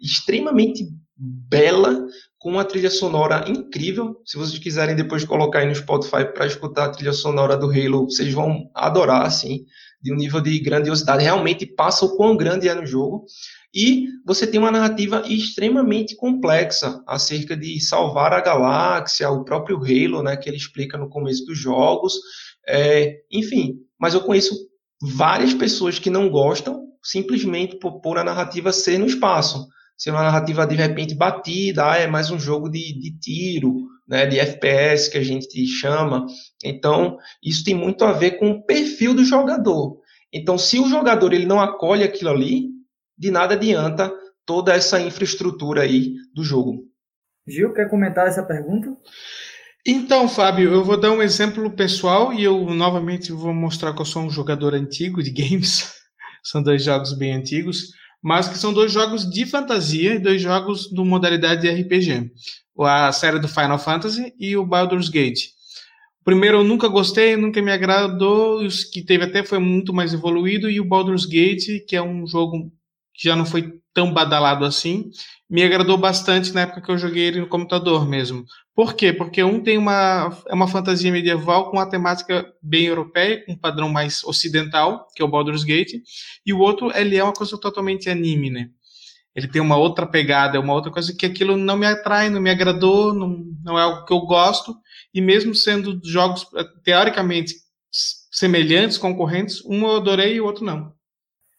extremamente 0.00 0.84
bela, 1.16 2.06
com 2.38 2.50
uma 2.50 2.64
trilha 2.64 2.90
sonora 2.90 3.48
incrível. 3.48 4.20
Se 4.24 4.36
vocês 4.36 4.58
quiserem 4.58 4.94
depois 4.94 5.24
colocar 5.24 5.60
aí 5.60 5.66
no 5.66 5.74
Spotify 5.74 6.24
para 6.24 6.46
escutar 6.46 6.84
a 6.84 6.90
trilha 6.90 7.12
sonora 7.12 7.56
do 7.56 7.70
Halo, 7.70 8.04
vocês 8.04 8.32
vão 8.34 8.70
adorar, 8.74 9.24
assim, 9.24 9.64
de 10.02 10.12
um 10.12 10.16
nível 10.16 10.40
de 10.40 10.58
grandiosidade. 10.58 11.22
Realmente 11.22 11.66
passa 11.66 12.04
o 12.04 12.16
quão 12.16 12.36
grande 12.36 12.68
é 12.68 12.74
no 12.74 12.86
jogo. 12.86 13.24
E 13.74 14.06
você 14.24 14.46
tem 14.46 14.58
uma 14.58 14.70
narrativa 14.70 15.22
extremamente 15.26 16.16
complexa 16.16 17.02
acerca 17.06 17.56
de 17.56 17.80
salvar 17.80 18.32
a 18.32 18.40
galáxia, 18.40 19.30
o 19.30 19.44
próprio 19.44 19.76
Halo, 19.76 20.22
né, 20.22 20.36
que 20.36 20.48
ele 20.48 20.56
explica 20.56 20.96
no 20.96 21.08
começo 21.08 21.44
dos 21.44 21.58
jogos. 21.58 22.14
É, 22.66 23.20
enfim, 23.30 23.74
mas 23.98 24.14
eu 24.14 24.22
conheço 24.22 24.56
várias 25.00 25.52
pessoas 25.52 25.98
que 25.98 26.10
não 26.10 26.30
gostam 26.30 26.86
simplesmente 27.02 27.78
por, 27.78 28.00
por 28.00 28.18
a 28.18 28.24
narrativa 28.24 28.72
ser 28.72 28.98
no 28.98 29.06
espaço. 29.06 29.66
Ser 29.96 30.10
uma 30.10 30.22
narrativa 30.22 30.66
de 30.66 30.74
repente 30.74 31.14
batida, 31.14 31.90
ah, 31.90 31.96
é 31.96 32.06
mais 32.06 32.30
um 32.30 32.38
jogo 32.38 32.68
de, 32.68 32.98
de 32.98 33.18
tiro, 33.18 33.86
né, 34.06 34.26
de 34.26 34.38
FPS 34.38 35.08
que 35.08 35.18
a 35.18 35.24
gente 35.24 35.66
chama. 35.66 36.26
Então, 36.64 37.18
isso 37.42 37.64
tem 37.64 37.74
muito 37.74 38.04
a 38.04 38.12
ver 38.12 38.32
com 38.32 38.50
o 38.50 38.62
perfil 38.64 39.14
do 39.14 39.24
jogador. 39.24 39.98
Então, 40.32 40.58
se 40.58 40.78
o 40.78 40.88
jogador 40.88 41.32
ele 41.32 41.46
não 41.46 41.60
acolhe 41.60 42.04
aquilo 42.04 42.30
ali, 42.30 42.68
de 43.18 43.30
nada 43.30 43.54
adianta 43.54 44.12
toda 44.44 44.74
essa 44.74 45.00
infraestrutura 45.00 45.82
aí 45.82 46.14
do 46.34 46.44
jogo. 46.44 46.84
Gil, 47.46 47.72
quer 47.72 47.88
comentar 47.88 48.26
essa 48.26 48.44
pergunta? 48.44 48.96
Então, 49.86 50.28
Fábio, 50.28 50.72
eu 50.72 50.84
vou 50.84 50.98
dar 50.98 51.12
um 51.12 51.22
exemplo 51.22 51.70
pessoal 51.70 52.32
e 52.32 52.42
eu 52.42 52.64
novamente 52.66 53.30
vou 53.32 53.54
mostrar 53.54 53.94
que 53.94 54.00
eu 54.00 54.04
sou 54.04 54.22
um 54.22 54.30
jogador 54.30 54.74
antigo 54.74 55.22
de 55.22 55.30
games. 55.32 55.92
são 56.42 56.62
dois 56.62 56.82
jogos 56.82 57.16
bem 57.16 57.34
antigos, 57.34 57.92
mas 58.22 58.48
que 58.48 58.58
são 58.58 58.72
dois 58.72 58.92
jogos 58.92 59.28
de 59.28 59.46
fantasia 59.46 60.14
e 60.14 60.18
dois 60.18 60.40
jogos 60.40 60.90
do 60.90 61.04
modalidade 61.04 61.62
de 61.62 61.70
RPG. 61.70 62.30
A 62.78 63.12
série 63.12 63.38
do 63.38 63.48
Final 63.48 63.78
Fantasy 63.78 64.34
e 64.38 64.56
o 64.56 64.66
Baldur's 64.66 65.08
Gate. 65.08 65.46
O 66.20 66.24
primeiro 66.24 66.58
eu 66.58 66.64
nunca 66.64 66.88
gostei, 66.88 67.36
nunca 67.36 67.62
me 67.62 67.70
agradou, 67.70 68.64
os 68.64 68.84
que 68.84 69.02
teve 69.02 69.24
até 69.24 69.44
foi 69.44 69.58
muito 69.58 69.94
mais 69.94 70.12
evoluído, 70.12 70.68
e 70.68 70.80
o 70.80 70.84
Baldur's 70.84 71.24
Gate, 71.24 71.84
que 71.86 71.94
é 71.94 72.02
um 72.02 72.26
jogo 72.26 72.72
que 73.14 73.28
já 73.28 73.36
não 73.36 73.46
foi 73.46 73.80
tão 73.96 74.12
badalado 74.12 74.66
assim, 74.66 75.10
me 75.48 75.62
agradou 75.62 75.96
bastante 75.96 76.52
na 76.52 76.60
época 76.60 76.82
que 76.82 76.90
eu 76.90 76.98
joguei 76.98 77.22
ele 77.22 77.40
no 77.40 77.48
computador 77.48 78.06
mesmo. 78.06 78.44
Por 78.74 78.92
quê? 78.92 79.10
Porque 79.10 79.42
um 79.42 79.62
tem 79.62 79.78
uma, 79.78 80.38
é 80.46 80.54
uma 80.54 80.68
fantasia 80.68 81.10
medieval 81.10 81.70
com 81.70 81.78
uma 81.78 81.88
temática 81.88 82.46
bem 82.62 82.84
europeia, 82.84 83.42
com 83.46 83.52
um 83.52 83.58
padrão 83.58 83.88
mais 83.88 84.22
ocidental, 84.22 85.08
que 85.16 85.22
é 85.22 85.24
o 85.24 85.28
Baldur's 85.28 85.64
Gate, 85.64 85.94
e 86.44 86.52
o 86.52 86.58
outro 86.58 86.94
ele 86.94 87.16
é 87.16 87.24
uma 87.24 87.32
coisa 87.32 87.58
totalmente 87.58 88.10
anime, 88.10 88.50
né? 88.50 88.68
Ele 89.34 89.48
tem 89.48 89.62
uma 89.62 89.78
outra 89.78 90.06
pegada, 90.06 90.58
é 90.58 90.60
uma 90.60 90.74
outra 90.74 90.92
coisa 90.92 91.14
que 91.16 91.24
aquilo 91.24 91.56
não 91.56 91.78
me 91.78 91.86
atrai, 91.86 92.28
não 92.28 92.40
me 92.40 92.50
agradou, 92.50 93.14
não, 93.14 93.44
não 93.64 93.78
é 93.78 93.82
algo 93.82 94.04
que 94.04 94.12
eu 94.12 94.20
gosto, 94.20 94.76
e 95.14 95.22
mesmo 95.22 95.54
sendo 95.54 95.98
jogos 96.04 96.46
teoricamente 96.84 97.54
semelhantes, 98.30 98.98
concorrentes, 98.98 99.64
um 99.64 99.86
eu 99.86 99.96
adorei 99.96 100.34
e 100.34 100.40
o 100.42 100.44
outro 100.44 100.66
não. 100.66 100.95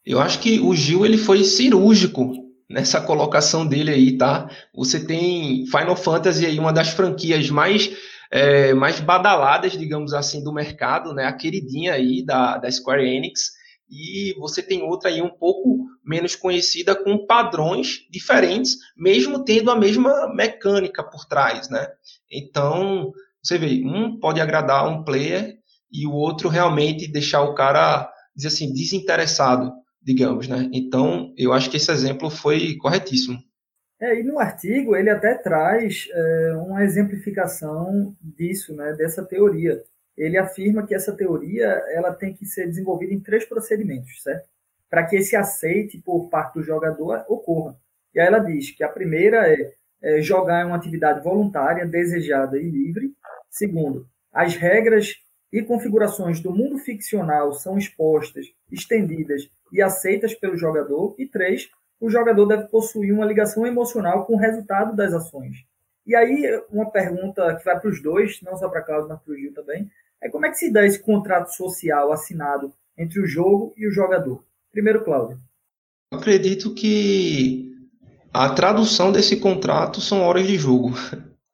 Eu 0.08 0.22
acho 0.22 0.40
que 0.40 0.58
o 0.58 0.74
Gil 0.74 1.06
ele 1.06 1.18
foi 1.18 1.44
cirúrgico 1.44 2.32
nessa 2.70 3.02
colocação 3.02 3.68
dele 3.68 3.92
aí, 3.92 4.18
tá? 4.18 4.50
Você 4.74 5.06
tem 5.06 5.66
Final 5.66 5.98
Fantasy 5.98 6.46
aí, 6.46 6.58
uma 6.58 6.72
das 6.72 6.88
franquias 6.88 7.50
mais 7.50 7.92
é, 8.32 8.74
mais 8.74 9.02
badaladas, 9.02 9.74
digamos 9.74 10.14
assim, 10.14 10.42
do 10.42 10.54
mercado, 10.54 11.14
né? 11.14 11.26
A 11.26 11.34
queridinha 11.34 11.94
aí 11.94 12.26
da, 12.26 12.58
da 12.58 12.72
Square 12.72 13.06
Enix. 13.06 13.52
e 13.90 14.34
você 14.40 14.62
tem 14.62 14.82
outra 14.82 15.10
aí 15.10 15.22
um 15.22 15.30
pouco 15.30 15.86
menos 16.06 16.36
conhecida 16.38 16.96
com 16.96 17.26
padrões 17.26 18.00
diferentes, 18.10 18.78
mesmo 18.96 19.44
tendo 19.44 19.72
a 19.72 19.76
mesma 19.76 20.34
mecânica 20.34 21.04
por 21.04 21.26
trás, 21.26 21.70
né? 21.70 21.86
Então, 22.32 23.12
você 23.44 23.58
vê, 23.58 23.82
um 23.86 24.18
pode 24.18 24.40
agradar 24.40 24.88
um 24.88 25.04
player 25.04 25.58
e 25.92 26.08
o 26.08 26.14
outro 26.14 26.48
realmente 26.48 27.12
deixar 27.12 27.42
o 27.44 27.54
cara, 27.54 28.10
dizer 28.34 28.50
assim, 28.50 28.72
desinteressado, 28.72 29.72
digamos, 30.02 30.48
né? 30.48 30.70
Então, 30.74 31.34
eu 31.38 31.54
acho 31.54 31.70
que 31.70 31.78
esse 31.78 31.92
exemplo 31.92 32.30
foi 32.30 32.76
corretíssimo. 32.78 33.38
É, 34.00 34.20
e 34.20 34.24
no 34.24 34.40
artigo 34.40 34.96
ele 34.96 35.10
até 35.10 35.34
traz 35.34 36.08
é, 36.12 36.54
uma 36.56 36.84
exemplificação 36.84 38.16
disso, 38.22 38.76
né, 38.76 38.94
dessa 38.94 39.26
teoria. 39.26 39.82
Ele 40.16 40.38
afirma 40.38 40.86
que 40.86 40.94
essa 40.94 41.16
teoria 41.16 41.66
ela 41.90 42.14
tem 42.14 42.34
que 42.34 42.46
ser 42.46 42.68
desenvolvida 42.68 43.14
em 43.14 43.20
três 43.20 43.46
procedimentos, 43.46 44.22
certo? 44.22 44.48
Para 44.90 45.06
que 45.06 45.16
esse 45.16 45.36
aceite 45.36 46.00
por 46.00 46.30
parte 46.30 46.56
do 46.56 46.64
jogador 46.64 47.26
ocorra. 47.28 47.76
E 48.14 48.20
aí 48.20 48.28
ela 48.28 48.40
diz 48.40 48.72
que 48.72 48.84
a 48.84 48.90
primeira 48.90 49.52
é, 49.52 49.74
é 50.02 50.22
jogar 50.22 50.64
em 50.64 50.68
uma 50.68 50.76
atividade 50.76 51.24
voluntária, 51.24 51.86
desejada 51.86 52.58
e 52.58 52.70
livre. 52.70 53.12
Segundo, 53.50 54.08
as 54.32 54.56
regras 54.56 55.16
e 55.52 55.62
configurações 55.62 56.40
do 56.40 56.52
mundo 56.52 56.78
ficcional 56.78 57.54
são 57.54 57.78
expostas, 57.78 58.48
estendidas 58.72 59.50
e 59.72 59.82
aceitas 59.82 60.34
pelo 60.34 60.58
jogador. 60.58 61.16
E 61.18 61.26
três, 61.26 61.70
o 62.00 62.10
jogador 62.10 62.46
deve 62.46 62.66
possuir 62.66 63.14
uma 63.14 63.26
ligação 63.26 63.66
emocional 63.66 64.26
com 64.26 64.36
o 64.36 64.40
resultado 64.40 64.96
das 64.96 65.14
ações. 65.14 65.66
E 66.06 66.16
aí, 66.16 66.62
uma 66.70 66.90
pergunta 66.90 67.56
que 67.56 67.66
vai 67.66 67.80
para 67.80 67.90
os 67.90 68.02
dois, 68.02 68.42
não 68.42 68.56
só 68.56 68.70
para 68.70 68.82
Cláudio, 68.82 69.10
mas 69.10 69.20
para 69.20 69.34
o 69.34 69.36
Gil 69.36 69.54
também, 69.54 69.90
é 70.22 70.30
como 70.30 70.46
é 70.46 70.50
que 70.50 70.58
se 70.58 70.72
dá 70.72 70.86
esse 70.86 71.00
contrato 71.00 71.50
social 71.54 72.12
assinado 72.12 72.74
entre 72.98 73.20
o 73.20 73.28
jogo 73.28 73.74
e 73.78 73.88
o 73.88 73.92
jogador? 73.92 74.44
Primeiro, 74.72 75.04
Cláudio. 75.04 75.40
Acredito 76.12 76.74
que 76.74 77.76
a 78.34 78.50
tradução 78.54 79.12
desse 79.12 79.38
contrato 79.38 80.00
são 80.00 80.22
horas 80.22 80.48
de 80.48 80.58
jogo. 80.58 80.94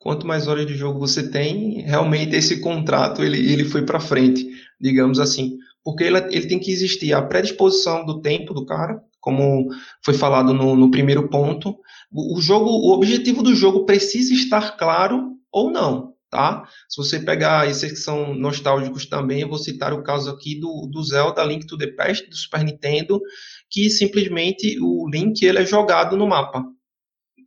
Quanto 0.03 0.27
mais 0.27 0.49
horas 0.49 0.67
de 0.67 0.75
jogo 0.75 0.99
você 0.99 1.29
tem, 1.29 1.79
realmente 1.83 2.35
esse 2.35 2.59
contrato 2.59 3.23
ele, 3.23 3.37
ele 3.49 3.63
foi 3.63 3.85
para 3.85 4.01
frente, 4.01 4.45
digamos 4.77 5.17
assim. 5.17 5.57
Porque 5.81 6.03
ele, 6.03 6.17
ele 6.29 6.45
tem 6.45 6.59
que 6.59 6.73
existir 6.73 7.13
a 7.13 7.21
predisposição 7.21 8.05
do 8.05 8.19
tempo 8.19 8.53
do 8.53 8.65
cara, 8.65 9.01
como 9.21 9.69
foi 10.03 10.13
falado 10.13 10.53
no, 10.53 10.75
no 10.75 10.91
primeiro 10.91 11.29
ponto. 11.29 11.77
O, 12.11 12.37
o 12.37 12.41
jogo, 12.41 12.69
o 12.69 12.91
objetivo 12.91 13.41
do 13.41 13.55
jogo 13.55 13.85
precisa 13.85 14.33
estar 14.33 14.75
claro 14.75 15.37
ou 15.49 15.71
não, 15.71 16.13
tá? 16.29 16.67
Se 16.89 16.97
você 16.97 17.21
pegar 17.21 17.69
esses 17.69 17.93
que 17.93 17.97
são 17.97 18.33
nostálgicos 18.33 19.05
também, 19.05 19.39
eu 19.39 19.47
vou 19.47 19.57
citar 19.57 19.93
o 19.93 20.03
caso 20.03 20.29
aqui 20.29 20.59
do, 20.59 20.85
do 20.91 21.01
Zelda 21.01 21.45
Link 21.45 21.65
to 21.65 21.77
the 21.77 21.87
Past 21.87 22.29
do 22.29 22.35
Super 22.35 22.61
Nintendo, 22.65 23.21
que 23.69 23.89
simplesmente 23.89 24.77
o 24.81 25.09
Link 25.09 25.41
ele 25.43 25.59
é 25.59 25.65
jogado 25.65 26.17
no 26.17 26.27
mapa. 26.27 26.61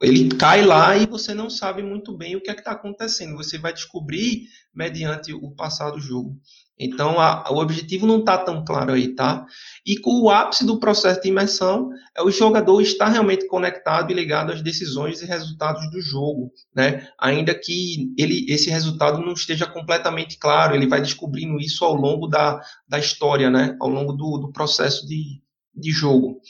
Ele 0.02 0.28
cai 0.28 0.62
lá 0.62 0.96
e 0.96 1.06
você 1.06 1.32
não 1.32 1.48
sabe 1.48 1.82
muito 1.82 2.16
bem 2.16 2.36
o 2.36 2.40
que 2.40 2.50
é 2.50 2.54
está 2.54 2.72
acontecendo. 2.72 3.36
Você 3.36 3.58
vai 3.58 3.72
descobrir 3.72 4.48
mediante 4.74 5.32
o 5.32 5.50
passar 5.52 5.90
do 5.90 6.00
jogo. 6.00 6.38
Então, 6.78 7.18
a, 7.18 7.50
o 7.50 7.56
objetivo 7.56 8.06
não 8.06 8.18
está 8.18 8.36
tão 8.36 8.62
claro 8.62 8.92
aí, 8.92 9.14
tá? 9.14 9.46
E 9.84 9.98
com 9.98 10.20
o 10.20 10.30
ápice 10.30 10.66
do 10.66 10.78
processo 10.78 11.22
de 11.22 11.28
imersão 11.28 11.88
é 12.14 12.22
o 12.22 12.30
jogador 12.30 12.82
estar 12.82 13.08
realmente 13.08 13.46
conectado 13.46 14.10
e 14.10 14.14
ligado 14.14 14.52
às 14.52 14.60
decisões 14.60 15.22
e 15.22 15.26
resultados 15.26 15.90
do 15.90 16.00
jogo, 16.02 16.52
né? 16.74 17.08
Ainda 17.18 17.54
que 17.54 18.12
ele, 18.18 18.44
esse 18.48 18.68
resultado 18.68 19.22
não 19.22 19.32
esteja 19.32 19.66
completamente 19.66 20.38
claro, 20.38 20.74
ele 20.74 20.86
vai 20.86 21.00
descobrindo 21.00 21.58
isso 21.58 21.82
ao 21.82 21.94
longo 21.94 22.26
da, 22.26 22.60
da 22.86 22.98
história, 22.98 23.48
né? 23.48 23.74
Ao 23.80 23.88
longo 23.88 24.12
do, 24.12 24.36
do 24.36 24.52
processo 24.52 25.06
de, 25.06 25.40
de 25.74 25.90
jogo. 25.90 26.40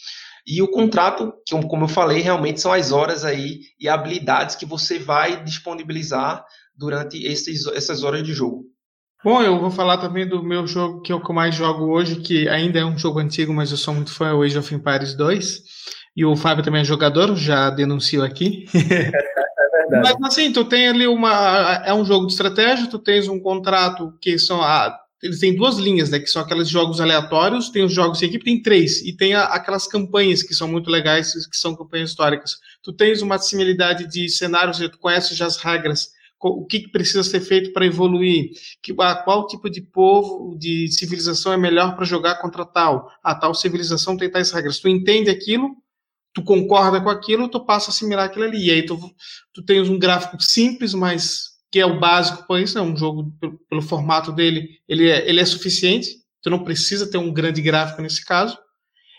E 0.47 0.63
o 0.63 0.69
contrato, 0.69 1.33
que 1.45 1.61
como 1.67 1.85
eu 1.85 1.89
falei, 1.89 2.21
realmente 2.21 2.61
são 2.61 2.73
as 2.73 2.93
horas 2.93 3.25
aí 3.25 3.61
e 3.81 3.89
habilidades 3.89 4.55
que 4.55 4.65
você 4.65 4.99
vai 4.99 5.43
disponibilizar 5.43 6.45
durante 6.77 7.25
esses, 7.27 7.67
essas 7.67 8.05
horas 8.05 8.23
de 8.23 8.33
jogo. 8.33 8.65
Bom, 9.25 9.43
eu 9.43 9.59
vou 9.59 9.71
falar 9.71 9.99
também 9.99 10.29
do 10.29 10.43
meu 10.43 10.67
jogo 10.67 11.01
que 11.01 11.13
eu 11.13 11.21
mais 11.31 11.55
jogo 11.55 11.87
hoje, 11.87 12.17
que 12.17 12.49
ainda 12.49 12.79
é 12.79 12.85
um 12.85 12.97
jogo 12.97 13.19
antigo, 13.19 13.53
mas 13.53 13.73
eu 13.73 13.77
sou 13.77 13.93
muito 13.93 14.13
fã, 14.13 14.29
é 14.29 14.33
o 14.33 14.43
Age 14.43 14.59
of 14.59 14.73
Empires 14.73 15.15
2. 15.15 15.63
E 16.17 16.25
o 16.25 16.37
Fábio 16.37 16.63
também 16.63 16.83
é 16.83 16.85
jogador, 16.85 17.35
já 17.35 17.69
denuncio 17.69 18.23
aqui. 18.23 18.67
É 19.89 20.01
mas 20.01 20.17
assim, 20.25 20.53
tu 20.53 20.65
tem 20.65 20.89
ali 20.89 21.07
uma. 21.07 21.81
É 21.85 21.95
um 21.95 22.05
jogo 22.05 22.27
de 22.27 22.33
estratégia, 22.33 22.89
tu 22.89 22.99
tens 22.99 23.29
um 23.29 23.39
contrato 23.39 24.13
que 24.21 24.37
são. 24.37 24.61
Ah, 24.61 24.99
eles 25.23 25.39
têm 25.41 25.57
duas 25.57 25.77
linhas, 25.77 26.11
né? 26.11 26.19
Que 26.19 26.27
são 26.27 26.43
aqueles 26.43 26.69
jogos 26.69 27.01
aleatórios, 27.01 27.71
tem 27.71 27.85
os 27.85 27.93
jogos 27.93 28.19
de 28.19 28.27
equipe, 28.27 28.45
tem 28.45 28.63
três, 28.63 29.01
e 29.03 29.17
tem 29.17 29.35
a, 29.35 29.45
aquelas 29.45 29.87
campanhas 29.87 30.43
que 30.43 30.55
são 30.55 30.69
muito 30.69 30.91
legais, 30.91 31.33
que 31.47 31.57
são 31.57 31.75
campanhas 31.75 32.11
históricas. 32.11 32.59
Tu 32.83 32.93
tens 32.93 33.23
uma 33.23 33.39
similaridade 33.39 34.07
de 34.07 34.29
cenários, 34.29 34.79
tu 34.79 34.99
conheces 34.99 35.37
já 35.37 35.47
as 35.47 35.57
regras 35.57 36.15
o 36.39 36.67
que 36.67 36.89
precisa 36.89 37.25
ser 37.25 37.41
feito 37.41 37.73
para 37.73 37.87
evoluir, 37.87 38.51
que, 38.83 38.95
qual 38.95 39.47
tipo 39.47 39.69
de 39.71 39.81
povo, 39.81 40.57
de 40.57 40.89
civilização 40.89 41.53
é 41.53 41.57
melhor 41.57 41.97
para 41.97 42.05
jogar 42.05 42.37
contra 42.37 42.65
tal, 42.65 43.11
a 43.23 43.35
tal 43.35 43.55
civilização 43.55 44.17
tem 44.17 44.31
tais 44.31 44.51
regras. 44.51 44.79
Tu 44.79 44.89
entende 44.89 45.31
aquilo, 45.31 45.77
tu 46.35 46.43
concorda 46.43 47.01
com 47.01 47.09
aquilo, 47.09 47.49
tu 47.49 47.65
passa 47.65 47.91
a 47.91 47.93
assimilar 47.93 48.27
aquilo 48.27 48.45
ali. 48.45 48.67
E 48.67 48.71
aí 48.71 48.85
tu, 48.85 48.99
tu 49.53 49.65
tens 49.65 49.89
um 49.89 49.99
gráfico 49.99 50.41
simples, 50.41 50.93
mas 50.93 51.56
que 51.77 51.81
é 51.81 51.85
o 51.85 52.01
básico 52.01 52.47
para 52.47 52.63
isso, 52.63 52.79
é 52.79 52.81
um 52.81 52.97
jogo 52.97 53.31
pelo, 53.39 53.59
pelo, 53.69 53.83
formato 53.83 54.33
dele, 54.33 54.79
ele 54.89 55.11
é, 55.11 55.29
ele 55.29 55.41
é 55.41 55.45
suficiente, 55.45 56.09
tu 56.43 56.49
não 56.49 56.65
precisa 56.65 57.11
ter 57.11 57.19
um 57.19 57.31
grande 57.31 57.61
gráfico 57.61 58.01
nesse 58.01 58.25
caso. 58.25 58.57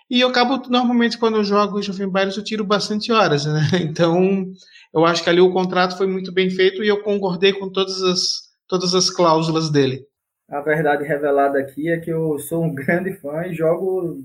E 0.10 0.22
eu 0.22 0.30
acabo, 0.30 0.67
normalmente, 0.67 1.20
quando 1.20 1.38
eu 1.38 1.43
jogo 1.43 1.78
Age 1.78 1.91
of 1.91 2.02
Empires, 2.02 2.36
eu 2.36 2.43
tiro 2.43 2.63
bastante 2.63 3.12
horas, 3.12 3.46
né? 3.46 3.62
Então, 3.80 4.43
eu 4.91 5.06
acho 5.06 5.24
que 5.24 5.30
ali 5.30 5.39
o 5.39 5.54
contrato 5.54 5.96
foi 5.96 6.08
muito 6.08 6.32
bem 6.32 6.50
feito 6.50 6.84
e 6.84 6.88
eu 6.88 7.04
concordei 7.04 7.54
com 7.54 7.70
todas 7.70 8.02
as, 8.02 8.39
todas 8.67 8.96
as 8.96 9.12
cláusulas 9.12 9.70
dele. 9.70 10.04
A 10.50 10.60
verdade 10.60 11.04
revelada 11.04 11.60
aqui 11.60 11.91
é 11.91 12.00
que 12.00 12.10
eu 12.10 12.39
sou 12.39 12.63
um 12.63 12.74
grande 12.74 13.13
fã 13.20 13.46
e 13.46 13.54
jogo, 13.54 14.17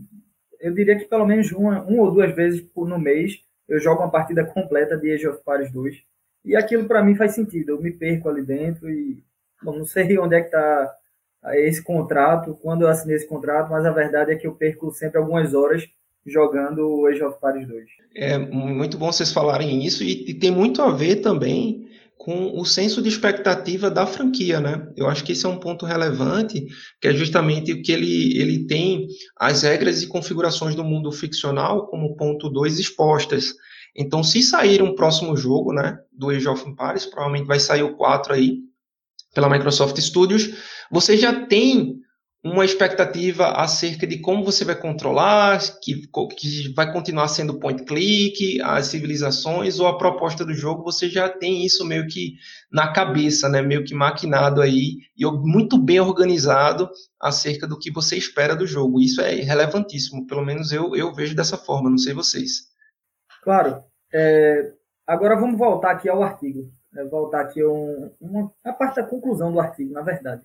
eu 0.59 0.73
diria 0.73 0.99
que 0.99 1.05
pelo 1.05 1.27
menos 1.27 1.53
uma, 1.53 1.83
uma 1.83 2.05
ou 2.05 2.11
duas 2.11 2.35
vezes 2.35 2.67
no 2.75 2.99
mês 2.99 3.41
eu 3.69 3.79
jogo 3.79 4.01
uma 4.01 4.11
partida 4.11 4.43
completa 4.43 4.97
de 4.97 5.13
Age 5.13 5.29
of 5.29 5.39
Empires 5.39 5.71
2. 5.71 6.12
E 6.45 6.57
aquilo 6.57 6.87
para 6.87 7.03
mim 7.03 7.15
faz 7.15 7.35
sentido, 7.35 7.71
eu 7.71 7.81
me 7.81 7.93
perco 7.93 8.29
ali 8.29 8.43
dentro 8.43 8.91
e 8.91 9.23
bom, 9.63 9.79
não 9.79 9.87
sei 9.87 10.19
onde 10.19 10.35
é 10.35 10.41
que 10.41 10.47
está 10.47 10.97
esse 11.55 11.83
contrato, 11.83 12.57
quando 12.63 12.83
eu 12.83 12.89
assinei 12.89 13.17
esse 13.17 13.27
contrato, 13.27 13.71
mas 13.71 13.85
a 13.85 13.91
verdade 13.91 14.33
é 14.33 14.37
que 14.37 14.47
eu 14.47 14.55
perco 14.55 14.93
sempre 14.93 15.19
algumas 15.19 15.55
horas 15.55 15.85
jogando 16.25 16.87
o 16.87 17.07
Age 17.07 17.23
of 17.23 17.37
Empires 17.37 17.69
2. 17.69 17.85
É 18.15 18.39
muito 18.39 18.97
bom 18.97 19.11
vocês 19.11 19.33
falarem 19.33 19.85
isso 19.85 20.05
e, 20.05 20.31
e, 20.31 20.35
tem 20.35 20.51
muito 20.51 20.81
a 20.81 20.93
ver 20.93 21.17
também 21.17 21.89
com 22.17 22.57
o 22.57 22.65
senso 22.65 23.03
de 23.03 23.09
expectativa 23.09 23.91
da 23.91 24.07
franquia, 24.07 24.61
né? 24.61 24.87
Eu 24.97 25.09
acho 25.09 25.25
que 25.25 25.33
esse 25.33 25.45
é 25.45 25.49
um 25.49 25.59
ponto 25.59 25.85
relevante, 25.85 26.65
que 27.01 27.09
é 27.09 27.13
justamente 27.13 27.73
o 27.73 27.83
que 27.83 27.91
ele, 27.91 28.41
ele 28.41 28.65
tem 28.67 29.09
as 29.37 29.63
regras 29.63 30.03
e 30.03 30.07
configurações 30.07 30.77
do 30.77 30.85
mundo 30.85 31.11
ficcional 31.11 31.89
como 31.89 32.15
ponto 32.15 32.49
2 32.49 32.79
expostas. 32.79 33.55
Então, 33.95 34.23
se 34.25 34.43
sair 34.43 34.83
um 34.83 34.95
próximo 34.95 35.37
jogo, 35.37 35.73
né, 35.73 35.99
do 36.11 36.31
Age 36.31 36.49
of 36.49 36.69
Empires, 36.69 37.07
provavelmente 37.07 37.47
vai 37.47 37.61
sair 37.61 37.83
o 37.83 37.97
4 37.97 38.33
aí, 38.33 38.59
pela 39.35 39.49
Microsoft 39.49 39.99
Studios, 39.99 40.51
você 40.91 41.17
já 41.17 41.47
tem 41.47 42.03
uma 42.45 42.65
expectativa 42.65 43.53
acerca 43.53 44.05
de 44.05 44.19
como 44.19 44.45
você 44.45 44.65
vai 44.65 44.75
controlar, 44.75 45.61
que, 45.81 46.09
que 46.37 46.75
vai 46.75 46.93
continuar 46.93 47.29
sendo 47.29 47.61
point 47.61 47.85
click, 47.85 48.61
as 48.63 48.87
civilizações 48.87 49.79
ou 49.79 49.87
a 49.87 49.97
proposta 49.97 50.45
do 50.45 50.53
jogo, 50.53 50.83
você 50.83 51.09
já 51.09 51.29
tem 51.29 51.65
isso 51.65 51.85
meio 51.85 52.07
que 52.09 52.35
na 52.71 52.93
cabeça, 52.93 53.49
né, 53.49 53.63
meio 53.63 53.85
que 53.85 53.95
maquinado 53.95 54.61
aí 54.61 54.97
e 55.17 55.25
muito 55.25 55.79
bem 55.79 56.01
organizado 56.01 56.91
acerca 57.21 57.67
do 57.67 57.79
que 57.79 57.93
você 57.93 58.17
espera 58.17 58.57
do 58.57 58.67
jogo. 58.67 59.01
Isso 59.01 59.21
é 59.21 59.35
relevantíssimo, 59.37 60.27
pelo 60.27 60.45
menos 60.45 60.73
eu, 60.73 60.97
eu 60.97 61.15
vejo 61.15 61.37
dessa 61.37 61.57
forma, 61.57 61.89
não 61.89 61.99
sei 61.99 62.13
vocês. 62.13 62.72
Claro. 63.43 63.85
É, 64.15 64.73
agora 65.07 65.37
vamos 65.37 65.59
voltar 65.59 65.91
aqui 65.91 66.09
ao 66.09 66.23
artigo, 66.23 66.73
né, 66.91 67.05
voltar 67.05 67.43
aqui 67.43 67.63
um, 67.63 68.11
uma, 68.19 68.51
a 68.65 68.73
parte 68.73 68.97
da 68.97 69.07
conclusão 69.07 69.53
do 69.53 69.61
artigo, 69.61 69.93
na 69.93 70.01
verdade 70.01 70.43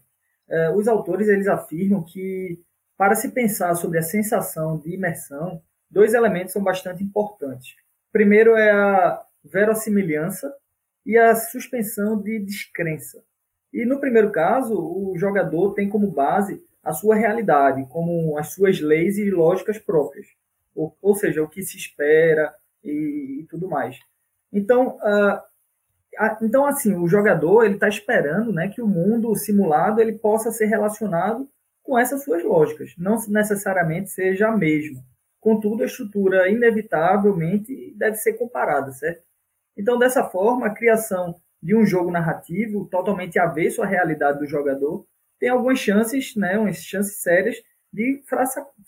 é, 0.48 0.70
os 0.72 0.88
autores 0.88 1.28
eles 1.28 1.48
afirmam 1.48 2.04
que 2.04 2.60
para 2.98 3.16
se 3.16 3.32
pensar 3.32 3.76
sobre 3.76 4.00
a 4.00 4.04
sensação 4.04 4.78
de 4.78 4.94
imersão, 4.94 5.62
dois 5.90 6.14
elementos 6.14 6.54
são 6.54 6.64
bastante 6.64 7.04
importantes. 7.04 7.76
Primeiro 8.12 8.56
é 8.56 8.72
a 8.72 9.24
verossimilhança 9.44 10.52
e 11.06 11.18
a 11.18 11.36
suspensão 11.36 12.20
de 12.20 12.40
descrença. 12.40 13.22
E 13.72 13.86
no 13.86 14.00
primeiro 14.00 14.32
caso, 14.32 14.74
o 14.74 15.16
jogador 15.18 15.74
tem 15.74 15.88
como 15.88 16.10
base 16.10 16.64
a 16.84 16.94
sua 16.94 17.16
realidade, 17.16 17.86
como 17.90 18.38
as 18.38 18.54
suas 18.54 18.80
leis 18.80 19.18
e 19.18 19.30
lógicas 19.30 19.78
próprias, 19.78 20.28
ou, 20.74 20.98
ou 21.02 21.16
seja, 21.16 21.44
o 21.44 21.50
que 21.50 21.62
se 21.62 21.78
espera 21.78 22.54
e, 22.84 23.42
e 23.42 23.48
tudo 23.50 23.68
mais. 23.68 23.98
Então, 24.52 24.98
uh, 24.98 25.42
então, 26.42 26.66
assim, 26.66 26.96
o 26.96 27.08
jogador 27.08 27.64
ele 27.64 27.76
está 27.76 27.88
esperando 27.88 28.52
né, 28.52 28.70
que 28.70 28.82
o 28.82 28.88
mundo 28.88 29.36
simulado 29.36 30.02
ele 30.02 30.14
possa 30.14 30.52
ser 30.52 30.66
relacionado 30.66 31.48
com 31.84 31.98
essas 31.98 32.24
suas 32.24 32.44
lógicas, 32.44 32.94
não 32.98 33.18
necessariamente 33.30 34.10
seja 34.10 34.50
a 34.50 34.58
mesma. 34.58 35.02
Contudo, 35.40 35.84
a 35.84 35.86
estrutura 35.86 36.50
inevitavelmente 36.50 37.94
deve 37.96 38.18
ser 38.18 38.34
comparada, 38.34 38.92
certo? 38.92 39.24
Então, 39.78 39.98
dessa 39.98 40.24
forma, 40.24 40.68
a 40.68 40.74
criação 40.74 41.36
de 41.62 41.76
um 41.76 41.86
jogo 41.86 42.12
narrativo 42.12 42.86
totalmente 42.86 43.40
avesso 43.40 43.82
à 43.82 43.86
realidade 43.86 44.40
do 44.40 44.48
jogador 44.48 45.06
tem 45.40 45.50
algumas 45.50 45.80
chances, 45.80 46.36
né, 46.36 46.58
umas 46.58 46.78
chances 46.78 47.22
sérias 47.22 47.56
de 47.94 48.22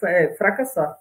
é, 0.03 0.35
fracassar. 0.35 0.97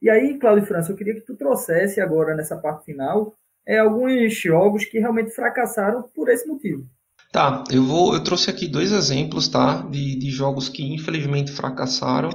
E 0.00 0.08
aí, 0.08 0.38
Cláudio 0.38 0.66
França, 0.66 0.92
eu 0.92 0.96
queria 0.96 1.14
que 1.14 1.22
tu 1.22 1.36
trouxesse 1.36 2.00
agora 2.00 2.34
nessa 2.34 2.56
parte 2.56 2.84
final 2.84 3.34
é, 3.66 3.78
alguns 3.78 4.34
jogos 4.34 4.84
que 4.84 4.98
realmente 4.98 5.30
fracassaram 5.30 6.02
por 6.14 6.28
esse 6.30 6.46
motivo. 6.46 6.88
Tá, 7.30 7.62
eu 7.70 7.84
vou, 7.84 8.14
eu 8.14 8.24
trouxe 8.24 8.48
aqui 8.48 8.66
dois 8.66 8.90
exemplos, 8.90 9.48
tá, 9.48 9.82
de, 9.82 10.18
de 10.18 10.30
jogos 10.30 10.70
que 10.70 10.82
infelizmente 10.82 11.52
fracassaram 11.52 12.30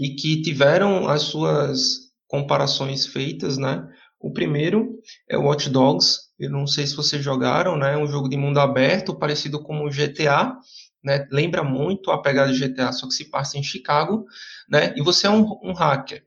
e 0.00 0.16
que 0.16 0.42
tiveram 0.42 1.08
as 1.08 1.22
suas 1.22 2.10
comparações 2.26 3.06
feitas, 3.06 3.56
né? 3.56 3.86
O 4.18 4.32
primeiro 4.32 4.98
é 5.28 5.38
o 5.38 5.42
Watch 5.42 5.70
Dogs. 5.70 6.18
Eu 6.38 6.50
não 6.50 6.66
sei 6.66 6.86
se 6.86 6.96
vocês 6.96 7.22
jogaram, 7.22 7.76
né? 7.76 7.94
É 7.94 7.96
um 7.96 8.06
jogo 8.08 8.28
de 8.28 8.36
mundo 8.36 8.58
aberto, 8.58 9.16
parecido 9.16 9.62
com 9.62 9.84
o 9.84 9.90
GTA, 9.90 10.56
né? 11.04 11.28
Lembra 11.30 11.62
muito 11.62 12.10
a 12.10 12.20
pegada 12.20 12.52
de 12.52 12.58
GTA, 12.58 12.92
só 12.92 13.06
que 13.06 13.14
se 13.14 13.30
passa 13.30 13.58
em 13.58 13.62
Chicago, 13.62 14.24
né? 14.68 14.92
E 14.96 15.02
você 15.02 15.28
é 15.28 15.30
um, 15.30 15.46
um 15.62 15.72
hacker. 15.72 16.24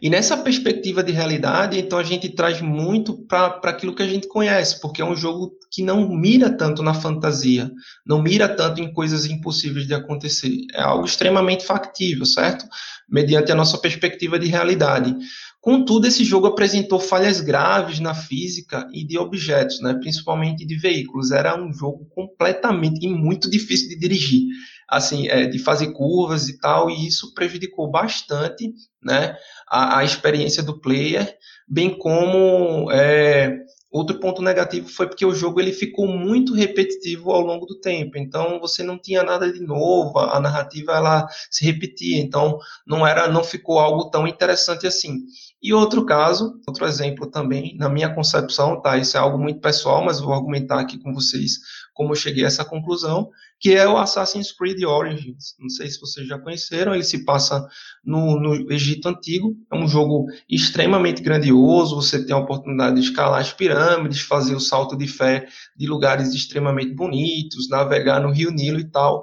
E 0.00 0.10
nessa 0.10 0.36
perspectiva 0.36 1.02
de 1.02 1.12
realidade, 1.12 1.78
então 1.78 1.98
a 1.98 2.02
gente 2.02 2.28
traz 2.28 2.60
muito 2.60 3.16
para 3.26 3.60
aquilo 3.64 3.94
que 3.94 4.02
a 4.02 4.08
gente 4.08 4.28
conhece, 4.28 4.80
porque 4.80 5.02
é 5.02 5.04
um 5.04 5.16
jogo 5.16 5.52
que 5.70 5.82
não 5.82 6.08
mira 6.08 6.50
tanto 6.50 6.82
na 6.82 6.94
fantasia, 6.94 7.70
não 8.06 8.22
mira 8.22 8.48
tanto 8.48 8.80
em 8.80 8.92
coisas 8.92 9.26
impossíveis 9.26 9.86
de 9.86 9.94
acontecer. 9.94 10.56
É 10.74 10.82
algo 10.82 11.04
extremamente 11.04 11.64
factível, 11.64 12.24
certo? 12.24 12.66
Mediante 13.08 13.52
a 13.52 13.54
nossa 13.54 13.78
perspectiva 13.78 14.38
de 14.38 14.48
realidade. 14.48 15.14
Contudo, 15.62 16.08
esse 16.08 16.24
jogo 16.24 16.48
apresentou 16.48 16.98
falhas 16.98 17.40
graves 17.40 18.00
na 18.00 18.14
física 18.14 18.84
e 18.92 19.06
de 19.06 19.16
objetos, 19.16 19.80
né, 19.80 19.94
principalmente 19.94 20.66
de 20.66 20.74
veículos. 20.76 21.30
Era 21.30 21.56
um 21.56 21.72
jogo 21.72 22.04
completamente 22.12 23.06
e 23.06 23.08
muito 23.08 23.48
difícil 23.48 23.88
de 23.88 23.96
dirigir, 23.96 24.48
assim, 24.92 25.28
é, 25.28 25.46
de 25.46 25.58
fazer 25.58 25.92
curvas 25.92 26.48
e 26.48 26.58
tal, 26.58 26.90
e 26.90 27.06
isso 27.06 27.32
prejudicou 27.34 27.90
bastante 27.90 28.72
né, 29.02 29.36
a, 29.68 29.98
a 29.98 30.04
experiência 30.04 30.62
do 30.62 30.80
player, 30.80 31.36
bem 31.66 31.96
como 31.98 32.90
é, 32.92 33.58
Outro 33.92 34.18
ponto 34.18 34.40
negativo 34.40 34.88
foi 34.88 35.06
porque 35.06 35.26
o 35.26 35.34
jogo 35.34 35.60
ele 35.60 35.70
ficou 35.70 36.08
muito 36.08 36.54
repetitivo 36.54 37.30
ao 37.30 37.42
longo 37.42 37.66
do 37.66 37.78
tempo. 37.78 38.16
Então 38.16 38.58
você 38.58 38.82
não 38.82 38.98
tinha 38.98 39.22
nada 39.22 39.52
de 39.52 39.60
novo, 39.60 40.18
a 40.18 40.40
narrativa 40.40 40.92
ela 40.92 41.28
se 41.50 41.62
repetia. 41.62 42.18
Então 42.18 42.58
não 42.86 43.06
era, 43.06 43.28
não 43.28 43.44
ficou 43.44 43.78
algo 43.78 44.08
tão 44.08 44.26
interessante 44.26 44.86
assim. 44.86 45.18
E 45.62 45.72
outro 45.72 46.04
caso, 46.04 46.60
outro 46.66 46.84
exemplo 46.86 47.30
também, 47.30 47.76
na 47.76 47.88
minha 47.88 48.12
concepção, 48.12 48.80
tá? 48.82 48.98
Isso 48.98 49.16
é 49.16 49.20
algo 49.20 49.38
muito 49.38 49.60
pessoal, 49.60 50.04
mas 50.04 50.18
vou 50.18 50.34
argumentar 50.34 50.80
aqui 50.80 50.98
com 50.98 51.14
vocês 51.14 51.58
como 51.94 52.12
eu 52.12 52.16
cheguei 52.16 52.42
a 52.42 52.46
essa 52.48 52.64
conclusão, 52.64 53.30
que 53.60 53.72
é 53.74 53.86
o 53.86 53.96
Assassin's 53.96 54.50
Creed 54.50 54.82
Origins. 54.82 55.54
Não 55.60 55.68
sei 55.68 55.88
se 55.88 56.00
vocês 56.00 56.26
já 56.26 56.36
conheceram, 56.38 56.94
ele 56.94 57.04
se 57.04 57.24
passa 57.24 57.64
no, 58.04 58.40
no 58.40 58.72
Egito 58.72 59.08
Antigo. 59.08 59.54
É 59.72 59.76
um 59.76 59.86
jogo 59.86 60.26
extremamente 60.48 61.22
grandioso, 61.22 61.94
você 61.94 62.24
tem 62.24 62.34
a 62.34 62.38
oportunidade 62.38 62.96
de 62.96 63.02
escalar 63.02 63.40
as 63.40 63.52
pirâmides, 63.52 64.20
fazer 64.20 64.56
o 64.56 64.60
salto 64.60 64.96
de 64.96 65.06
fé 65.06 65.46
de 65.76 65.86
lugares 65.86 66.34
extremamente 66.34 66.92
bonitos, 66.94 67.68
navegar 67.68 68.20
no 68.20 68.32
Rio 68.32 68.50
Nilo 68.50 68.80
e 68.80 68.90
tal. 68.90 69.22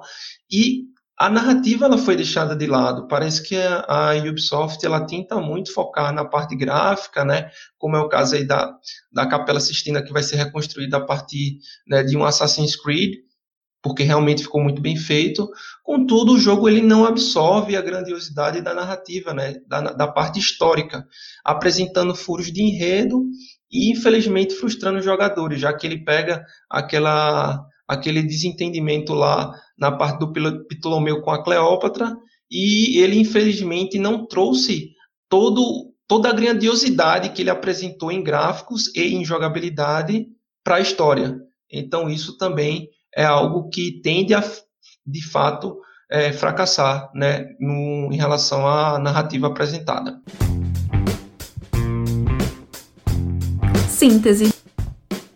E 0.50 0.89
a 1.20 1.30
narrativa 1.30 1.86
ela 1.86 1.98
foi 1.98 2.16
deixada 2.16 2.56
de 2.56 2.66
lado. 2.66 3.06
Parece 3.06 3.44
que 3.44 3.54
a, 3.58 4.14
Ubisoft 4.26 4.86
ela 4.86 5.06
tenta 5.06 5.36
muito 5.36 5.74
focar 5.74 6.14
na 6.14 6.24
parte 6.24 6.56
gráfica, 6.56 7.26
né? 7.26 7.52
Como 7.78 7.98
é 7.98 8.00
o 8.00 8.08
caso 8.08 8.36
aí 8.36 8.46
da, 8.46 8.74
da 9.12 9.28
Capela 9.28 9.60
Sistina 9.60 10.02
que 10.02 10.14
vai 10.14 10.24
ser 10.24 10.38
reconstruída 10.38 10.96
a 10.96 11.06
partir 11.06 11.60
né, 11.86 12.04
de 12.04 12.16
um 12.16 12.24
Assassin's 12.24 12.78
Creed, 12.78 13.16
porque 13.82 14.02
realmente 14.02 14.44
ficou 14.44 14.64
muito 14.64 14.82
bem 14.82 14.96
feito. 14.96 15.50
Contudo, 15.84 16.36
o 16.36 16.40
jogo 16.40 16.70
ele 16.70 16.82
não 16.82 17.04
absorve 17.04 17.76
a 17.76 17.82
grandiosidade 17.82 18.62
da 18.62 18.74
narrativa, 18.74 19.34
né? 19.34 19.56
Da, 19.68 19.82
da 19.92 20.08
parte 20.08 20.40
histórica, 20.40 21.06
apresentando 21.44 22.16
furos 22.16 22.50
de 22.50 22.62
enredo 22.62 23.26
e 23.70 23.92
infelizmente 23.92 24.56
frustrando 24.56 25.00
os 25.00 25.06
jogadores, 25.06 25.60
já 25.60 25.74
que 25.74 25.86
ele 25.86 26.02
pega 26.02 26.46
aquela 26.70 27.62
aquele 27.90 28.22
desentendimento 28.22 29.16
lá 29.16 29.52
na 29.76 29.92
parte 29.92 30.20
do 30.20 30.32
Ptolomeu 30.68 31.22
com 31.22 31.32
a 31.32 31.44
Cleópatra, 31.44 32.16
e 32.52 33.00
ele 33.00 33.20
infelizmente 33.20 33.98
não 33.98 34.28
trouxe 34.28 34.92
todo, 35.28 35.92
toda 36.08 36.30
a 36.30 36.34
grandiosidade 36.34 37.30
que 37.30 37.42
ele 37.42 37.50
apresentou 37.50 38.12
em 38.12 38.24
gráficos 38.24 38.96
e 38.96 39.16
em 39.16 39.26
jogabilidade 39.26 40.28
para 40.64 40.76
a 40.76 40.80
história. 40.80 41.36
Então 41.72 42.08
isso 42.10 42.38
também 42.38 42.90
é 43.16 43.26
algo 43.26 43.70
que 43.70 44.00
tende 44.04 44.36
a, 44.36 44.44
de 45.06 45.26
fato, 45.28 45.80
é, 46.12 46.32
fracassar 46.32 47.10
né, 47.16 47.56
no, 47.60 48.10
em 48.12 48.18
relação 48.18 48.68
à 48.68 49.00
narrativa 49.00 49.48
apresentada. 49.48 50.22
Síntese. 53.88 54.59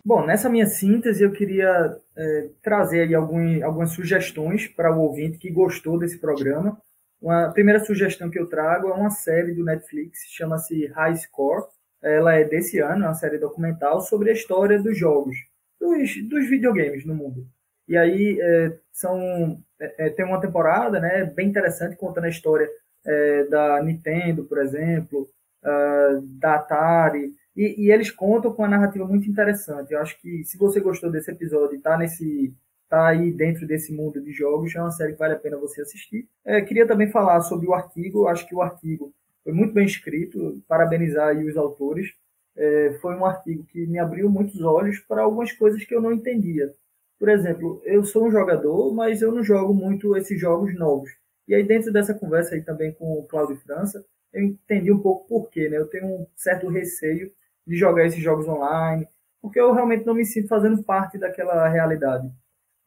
Bom, 0.04 0.26
nessa 0.26 0.50
minha 0.50 0.66
síntese 0.66 1.24
eu 1.24 1.32
queria 1.32 1.96
é, 2.14 2.50
trazer 2.62 3.14
algum, 3.14 3.64
algumas 3.64 3.92
sugestões 3.92 4.68
para 4.68 4.94
o 4.94 5.00
ouvinte 5.00 5.38
que 5.38 5.50
gostou 5.50 5.98
desse 5.98 6.18
programa. 6.18 6.78
Uma 7.22 7.50
primeira 7.52 7.82
sugestão 7.82 8.28
que 8.30 8.38
eu 8.38 8.46
trago 8.46 8.88
é 8.88 8.92
uma 8.92 9.08
série 9.08 9.54
do 9.54 9.64
Netflix, 9.64 10.18
chama-se 10.28 10.88
High 10.88 11.16
Score. 11.16 11.64
Ela 12.02 12.34
é 12.34 12.44
desse 12.44 12.80
ano, 12.80 13.04
é 13.04 13.08
uma 13.08 13.14
série 13.14 13.38
documental 13.38 14.02
sobre 14.02 14.28
a 14.28 14.34
história 14.34 14.78
dos 14.78 14.98
jogos, 14.98 15.36
dos, 15.80 16.28
dos 16.28 16.50
videogames 16.50 17.06
no 17.06 17.14
mundo. 17.14 17.46
E 17.88 17.96
aí 17.96 18.38
é, 18.38 18.76
são 18.92 19.58
é, 19.80 20.06
é 20.06 20.10
tem 20.10 20.26
uma 20.26 20.40
temporada, 20.40 21.00
né, 21.00 21.24
bem 21.24 21.48
interessante 21.48 21.96
contando 21.96 22.24
a 22.24 22.30
história 22.30 22.68
é, 23.06 23.44
da 23.44 23.82
Nintendo, 23.82 24.44
por 24.44 24.58
exemplo, 24.58 25.30
uh, 25.62 26.20
da 26.38 26.56
Atari, 26.56 27.34
e, 27.56 27.86
e, 27.86 27.92
eles 27.92 28.10
contam 28.10 28.52
com 28.52 28.62
uma 28.62 28.68
narrativa 28.68 29.06
muito 29.06 29.28
interessante. 29.28 29.92
Eu 29.92 30.00
acho 30.00 30.20
que 30.20 30.44
se 30.44 30.58
você 30.58 30.80
gostou 30.80 31.10
desse 31.10 31.30
episódio 31.30 31.76
e 31.76 31.80
tá 31.80 31.96
nesse 31.96 32.52
tá 32.88 33.08
aí 33.08 33.32
dentro 33.32 33.66
desse 33.66 33.92
mundo 33.92 34.20
de 34.20 34.32
jogos, 34.32 34.74
é 34.74 34.80
uma 34.80 34.90
série 34.90 35.12
que 35.12 35.18
vale 35.18 35.34
a 35.34 35.38
pena 35.38 35.56
você 35.56 35.82
assistir. 35.82 36.28
É, 36.44 36.60
queria 36.60 36.86
também 36.86 37.10
falar 37.10 37.40
sobre 37.42 37.66
o 37.66 37.74
artigo. 37.74 38.20
Eu 38.20 38.28
acho 38.28 38.46
que 38.46 38.54
o 38.54 38.62
artigo 38.62 39.12
foi 39.42 39.52
muito 39.52 39.72
bem 39.72 39.86
escrito. 39.86 40.62
Parabenizar 40.68 41.28
aí 41.28 41.44
os 41.44 41.56
autores. 41.56 42.12
É, 42.56 42.96
foi 43.00 43.14
um 43.16 43.24
artigo 43.24 43.64
que 43.64 43.86
me 43.86 43.98
abriu 43.98 44.30
muitos 44.30 44.60
olhos 44.62 44.98
para 45.00 45.22
algumas 45.22 45.52
coisas 45.52 45.84
que 45.84 45.94
eu 45.94 46.00
não 46.00 46.12
entendia. 46.12 46.72
Por 47.18 47.28
exemplo, 47.28 47.80
eu 47.84 48.04
sou 48.04 48.26
um 48.26 48.30
jogador, 48.30 48.92
mas 48.94 49.22
eu 49.22 49.32
não 49.32 49.42
jogo 49.42 49.72
muito 49.72 50.16
esses 50.16 50.38
jogos 50.40 50.74
novos. 50.74 51.10
E 51.48 51.54
aí 51.54 51.64
dentro 51.64 51.92
dessa 51.92 52.14
conversa 52.14 52.54
aí 52.54 52.62
também 52.62 52.92
com 52.92 53.18
o 53.18 53.24
Cláudio 53.24 53.56
França, 53.56 54.04
eu 54.32 54.42
entendi 54.42 54.92
um 54.92 54.98
pouco 54.98 55.26
por 55.26 55.50
quê, 55.50 55.68
né? 55.68 55.78
Eu 55.78 55.86
tenho 55.86 56.06
um 56.06 56.26
certo 56.36 56.68
receio 56.68 57.32
de 57.66 57.76
jogar 57.76 58.06
esses 58.06 58.22
jogos 58.22 58.46
online, 58.48 59.08
porque 59.40 59.60
eu 59.60 59.72
realmente 59.72 60.06
não 60.06 60.14
me 60.14 60.24
sinto 60.24 60.48
fazendo 60.48 60.82
parte 60.82 61.18
daquela 61.18 61.68
realidade. 61.68 62.30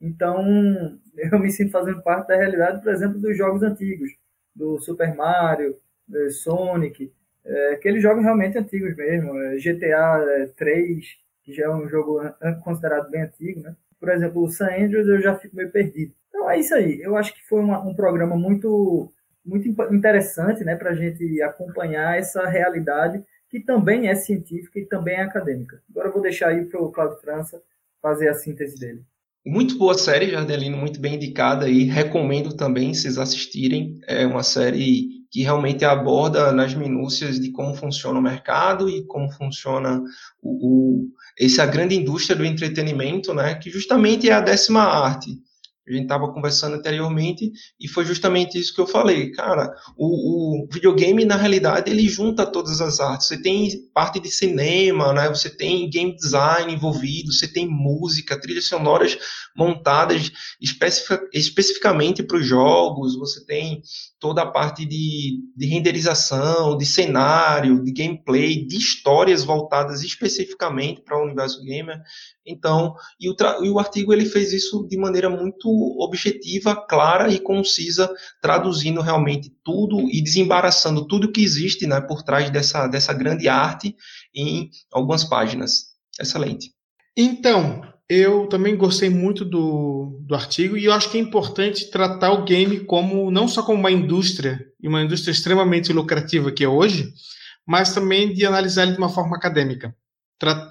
Então, 0.01 0.99
eu 1.15 1.39
me 1.39 1.51
sinto 1.51 1.71
fazendo 1.71 2.01
parte 2.01 2.27
da 2.27 2.35
realidade, 2.35 2.81
por 2.81 2.91
exemplo, 2.91 3.19
dos 3.19 3.37
jogos 3.37 3.63
antigos, 3.63 4.11
do 4.55 4.79
Super 4.79 5.15
Mario, 5.15 5.77
Sonic, 6.31 7.11
é, 7.45 7.73
aqueles 7.73 8.01
jogos 8.01 8.23
realmente 8.23 8.57
antigos 8.57 8.95
mesmo, 8.95 9.37
é, 9.37 9.55
GTA 9.57 10.51
3, 10.55 11.05
que 11.43 11.53
já 11.53 11.65
é 11.65 11.69
um 11.69 11.87
jogo 11.87 12.19
considerado 12.63 13.09
bem 13.09 13.21
antigo, 13.21 13.61
né? 13.61 13.75
Por 13.99 14.09
exemplo, 14.09 14.43
o 14.43 14.49
San 14.49 14.67
Andreas 14.67 15.07
eu 15.07 15.21
já 15.21 15.35
fico 15.35 15.55
meio 15.55 15.71
perdido. 15.71 16.13
Então 16.29 16.49
é 16.49 16.59
isso 16.59 16.75
aí. 16.75 17.01
Eu 17.01 17.15
acho 17.15 17.33
que 17.33 17.47
foi 17.47 17.61
uma, 17.61 17.79
um 17.79 17.95
programa 17.95 18.35
muito 18.35 19.11
muito 19.45 19.69
interessante 19.93 20.61
né, 20.65 20.75
para 20.75 20.89
a 20.89 20.93
gente 20.93 21.41
acompanhar 21.41 22.17
essa 22.17 22.45
realidade 22.45 23.23
que 23.49 23.59
também 23.59 24.07
é 24.07 24.15
científica 24.15 24.79
e 24.79 24.85
também 24.85 25.15
é 25.15 25.21
acadêmica. 25.21 25.81
Agora 25.89 26.09
eu 26.09 26.13
vou 26.13 26.21
deixar 26.21 26.49
aí 26.49 26.65
para 26.65 26.81
o 26.81 26.91
Claudio 26.91 27.19
França 27.19 27.61
fazer 28.01 28.29
a 28.29 28.33
síntese 28.33 28.77
dele. 28.77 29.03
Muito 29.45 29.77
boa 29.77 29.97
série, 29.97 30.29
Jardelino, 30.29 30.75
muito 30.75 30.99
bem 30.99 31.15
indicada 31.15 31.69
e 31.69 31.85
recomendo 31.85 32.53
também 32.53 32.93
vocês 32.93 33.17
assistirem. 33.17 33.97
É 34.05 34.27
uma 34.27 34.43
série 34.43 35.25
que 35.31 35.41
realmente 35.41 35.85
aborda 35.85 36.51
nas 36.51 36.73
minúcias 36.73 37.39
de 37.39 37.51
como 37.51 37.73
funciona 37.73 38.19
o 38.19 38.21
mercado 38.21 38.89
e 38.89 39.05
como 39.05 39.31
funciona 39.31 40.01
o, 40.41 41.05
o 41.05 41.07
essa 41.39 41.65
grande 41.65 41.95
indústria 41.95 42.35
do 42.35 42.43
entretenimento, 42.43 43.33
né, 43.33 43.55
que 43.55 43.69
justamente 43.69 44.29
é 44.29 44.33
a 44.33 44.41
décima 44.41 44.81
arte. 44.81 45.37
A 45.87 45.91
gente 45.91 46.03
estava 46.03 46.31
conversando 46.31 46.75
anteriormente 46.75 47.51
e 47.79 47.87
foi 47.87 48.03
justamente 48.03 48.59
isso 48.59 48.73
que 48.73 48.81
eu 48.81 48.87
falei. 48.87 49.31
Cara, 49.31 49.73
o, 49.95 50.63
o, 50.63 50.67
videogame, 50.69 51.23
na 51.23 51.37
realidade, 51.37 51.89
ele 51.89 52.07
junta 52.09 52.45
todas 52.45 52.81
as 52.81 52.99
artes. 52.99 53.27
Você 53.27 53.41
tem 53.41 53.69
parte 53.93 54.19
de 54.19 54.29
cinema, 54.29 55.13
né? 55.13 55.29
você 55.29 55.49
tem 55.49 55.89
game 55.89 56.15
design 56.15 56.73
envolvido, 56.73 57.31
você 57.31 57.47
tem 57.47 57.67
música, 57.67 58.39
trilhas 58.39 58.65
sonoras 58.65 59.17
montadas 59.55 60.31
especific, 60.61 61.23
especificamente 61.33 62.21
para 62.21 62.37
os 62.37 62.45
jogos, 62.45 63.17
você 63.17 63.45
tem 63.45 63.81
toda 64.19 64.41
a 64.41 64.51
parte 64.51 64.85
de, 64.85 65.39
de 65.55 65.65
renderização, 65.67 66.77
de 66.77 66.85
cenário, 66.85 67.83
de 67.83 67.91
gameplay, 67.91 68.65
de 68.65 68.77
histórias 68.77 69.43
voltadas 69.43 70.03
especificamente 70.03 71.01
para 71.01 71.17
o 71.17 71.23
universo 71.23 71.61
gamer. 71.63 72.01
Então, 72.45 72.95
e 73.19 73.29
o, 73.29 73.35
e 73.63 73.69
o 73.69 73.79
artigo 73.79 74.13
ele 74.13 74.25
fez 74.25 74.53
isso 74.53 74.87
de 74.87 74.97
maneira 74.97 75.29
muito 75.29 75.76
objetiva, 75.99 76.75
clara 76.75 77.29
e 77.29 77.39
concisa, 77.39 78.09
traduzindo 78.41 79.01
realmente 79.01 79.51
tudo 79.63 80.09
e 80.09 80.21
desembaraçando 80.21 81.07
tudo 81.07 81.31
que 81.31 81.43
existe 81.43 81.87
né, 81.87 82.01
por 82.01 82.23
trás 82.23 82.49
dessa, 82.49 82.87
dessa 82.87 83.13
grande 83.13 83.47
arte 83.47 83.95
em 84.33 84.69
algumas 84.91 85.23
páginas. 85.23 85.87
Excelente. 86.19 86.71
Então, 87.15 87.81
eu 88.09 88.47
também 88.47 88.77
gostei 88.77 89.09
muito 89.09 89.43
do, 89.43 90.19
do 90.25 90.35
artigo 90.35 90.77
e 90.77 90.85
eu 90.85 90.93
acho 90.93 91.09
que 91.09 91.17
é 91.17 91.21
importante 91.21 91.89
tratar 91.89 92.31
o 92.31 92.45
game 92.45 92.81
como 92.81 93.29
não 93.29 93.47
só 93.47 93.63
como 93.63 93.79
uma 93.79 93.91
indústria, 93.91 94.65
e 94.81 94.87
uma 94.87 95.01
indústria 95.01 95.31
extremamente 95.31 95.91
lucrativa 95.91 96.51
que 96.51 96.63
é 96.63 96.67
hoje, 96.67 97.11
mas 97.65 97.93
também 97.93 98.33
de 98.33 98.45
analisar 98.45 98.83
ele 98.83 98.93
de 98.93 98.97
uma 98.97 99.09
forma 99.09 99.35
acadêmica 99.35 99.93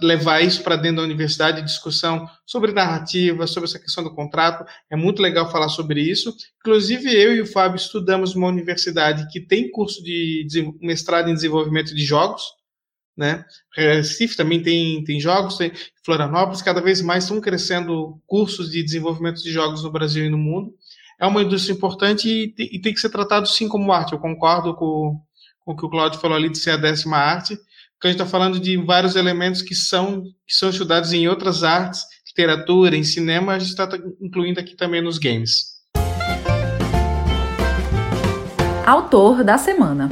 levar 0.00 0.42
isso 0.42 0.62
para 0.62 0.76
dentro 0.76 0.98
da 0.98 1.02
universidade, 1.02 1.62
discussão 1.62 2.28
sobre 2.44 2.72
narrativa, 2.72 3.46
sobre 3.46 3.68
essa 3.68 3.78
questão 3.78 4.04
do 4.04 4.14
contrato. 4.14 4.64
É 4.88 4.94
muito 4.94 5.20
legal 5.20 5.50
falar 5.50 5.68
sobre 5.68 6.00
isso. 6.00 6.34
Inclusive, 6.60 7.12
eu 7.12 7.34
e 7.34 7.40
o 7.40 7.46
Fábio 7.46 7.76
estudamos 7.76 8.34
uma 8.34 8.46
universidade 8.46 9.26
que 9.28 9.40
tem 9.40 9.70
curso 9.70 10.02
de 10.02 10.46
mestrado 10.80 11.28
em 11.28 11.34
desenvolvimento 11.34 11.94
de 11.94 12.04
jogos. 12.04 12.42
Né? 13.16 13.44
Recife 13.74 14.36
também 14.36 14.62
tem, 14.62 15.02
tem 15.02 15.18
jogos, 15.18 15.56
tem 15.56 15.72
Florianópolis, 16.04 16.62
cada 16.62 16.82
vez 16.82 17.00
mais 17.00 17.24
estão 17.24 17.40
crescendo 17.40 18.20
cursos 18.26 18.70
de 18.70 18.84
desenvolvimento 18.84 19.42
de 19.42 19.50
jogos 19.50 19.82
no 19.82 19.90
Brasil 19.90 20.26
e 20.26 20.30
no 20.30 20.38
mundo. 20.38 20.74
É 21.18 21.26
uma 21.26 21.42
indústria 21.42 21.72
importante 21.72 22.28
e, 22.28 22.54
e 22.58 22.80
tem 22.80 22.92
que 22.92 23.00
ser 23.00 23.08
tratado 23.08 23.48
sim 23.48 23.68
como 23.68 23.90
arte. 23.90 24.12
Eu 24.12 24.18
concordo 24.18 24.74
com, 24.74 25.18
com 25.64 25.72
o 25.72 25.76
que 25.76 25.86
o 25.86 25.88
Claudio 25.88 26.20
falou 26.20 26.36
ali 26.36 26.50
de 26.50 26.58
ser 26.58 26.72
a 26.72 26.76
décima 26.76 27.16
arte 27.16 27.58
porque 27.96 28.08
a 28.08 28.10
gente 28.10 28.20
está 28.20 28.30
falando 28.30 28.60
de 28.60 28.76
vários 28.76 29.16
elementos 29.16 29.62
que 29.62 29.74
são, 29.74 30.22
que 30.46 30.54
são 30.54 30.68
estudados 30.68 31.14
em 31.14 31.26
outras 31.28 31.64
artes, 31.64 32.02
literatura, 32.26 32.94
em 32.94 33.02
cinema, 33.02 33.54
a 33.54 33.58
gente 33.58 33.70
está 33.70 33.88
incluindo 34.20 34.60
aqui 34.60 34.76
também 34.76 35.00
nos 35.00 35.16
games. 35.16 35.76
Autor 38.86 39.42
da 39.42 39.56
semana. 39.56 40.10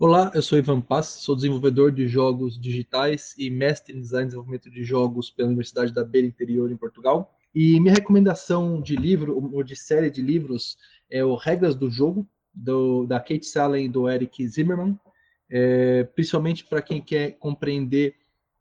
Olá, 0.00 0.32
eu 0.34 0.42
sou 0.42 0.58
Ivan 0.58 0.80
Paz, 0.80 1.06
sou 1.06 1.36
desenvolvedor 1.36 1.92
de 1.92 2.08
jogos 2.08 2.60
digitais 2.60 3.36
e 3.38 3.48
mestre 3.48 3.96
em 3.96 4.00
design 4.00 4.24
e 4.24 4.26
desenvolvimento 4.26 4.68
de 4.68 4.82
jogos 4.82 5.30
pela 5.30 5.46
Universidade 5.46 5.94
da 5.94 6.04
Beira 6.04 6.26
Interior, 6.26 6.72
em 6.72 6.76
Portugal. 6.76 7.32
E 7.54 7.78
minha 7.78 7.94
recomendação 7.94 8.82
de 8.82 8.96
livro, 8.96 9.48
ou 9.54 9.62
de 9.62 9.76
série 9.76 10.10
de 10.10 10.20
livros, 10.20 10.76
é 11.08 11.24
o 11.24 11.36
Regras 11.36 11.76
do 11.76 11.88
Jogo, 11.88 12.26
do, 12.52 13.06
da 13.06 13.20
Kate 13.20 13.46
Salen 13.46 13.86
e 13.86 13.88
do 13.88 14.10
Eric 14.10 14.46
Zimmerman 14.48 14.98
é, 15.56 16.02
principalmente 16.02 16.64
para 16.64 16.82
quem 16.82 17.00
quer 17.00 17.38
compreender 17.38 18.16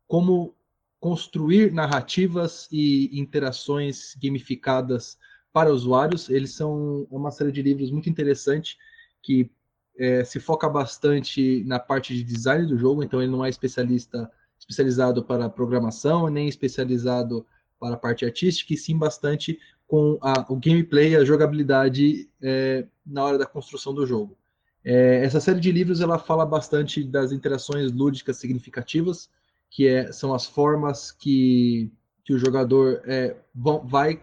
como 0.08 0.56
construir 1.00 1.74
narrativas 1.74 2.68
e 2.72 3.20
interações 3.20 4.16
gamificadas 4.22 5.18
para 5.52 5.74
usuários. 5.74 6.30
Eles 6.30 6.52
são 6.52 7.08
uma 7.10 7.32
série 7.32 7.52
de 7.52 7.64
livros 7.64 7.90
muito 7.90 8.12
interessante 8.12 8.78
que 9.24 9.50
é, 9.98 10.24
se 10.24 10.40
foca 10.40 10.70
bastante 10.70 11.64
na 11.66 11.80
parte 11.80 12.14
de 12.14 12.24
design 12.24 12.68
do 12.68 12.78
jogo, 12.78 13.04
então 13.04 13.20
ele 13.20 13.32
não 13.32 13.44
é 13.44 13.50
especialista 13.50 14.32
especializado 14.60 15.24
para 15.24 15.50
programação, 15.50 16.30
nem 16.30 16.48
especializado 16.48 17.44
para 17.80 17.96
a 17.96 17.98
parte 17.98 18.24
artística, 18.24 18.72
e 18.72 18.78
sim 18.78 18.96
bastante 18.96 19.60
com 19.88 20.20
a, 20.22 20.46
o 20.48 20.58
gameplay, 20.58 21.16
a 21.16 21.26
jogabilidade 21.26 22.30
é, 22.40 22.86
na 23.04 23.24
hora 23.24 23.38
da 23.40 23.48
construção 23.48 23.96
do 23.96 24.06
jogo. 24.06 24.38
É, 24.84 25.24
essa 25.24 25.40
série 25.40 25.60
de 25.60 25.72
livros 25.72 26.02
ela 26.02 26.20
fala 26.20 26.46
bastante 26.46 27.04
das 27.04 27.32
interações 27.32 27.92
lúdicas 27.92 28.38
significativas, 28.38 29.30
que 29.70 29.88
é, 29.88 30.12
são 30.12 30.34
as 30.34 30.46
formas 30.46 31.12
que, 31.12 31.92
que 32.24 32.34
o 32.34 32.40
jogador 32.40 33.02
é, 33.06 33.36
vão, 33.56 33.86
vai 33.86 34.22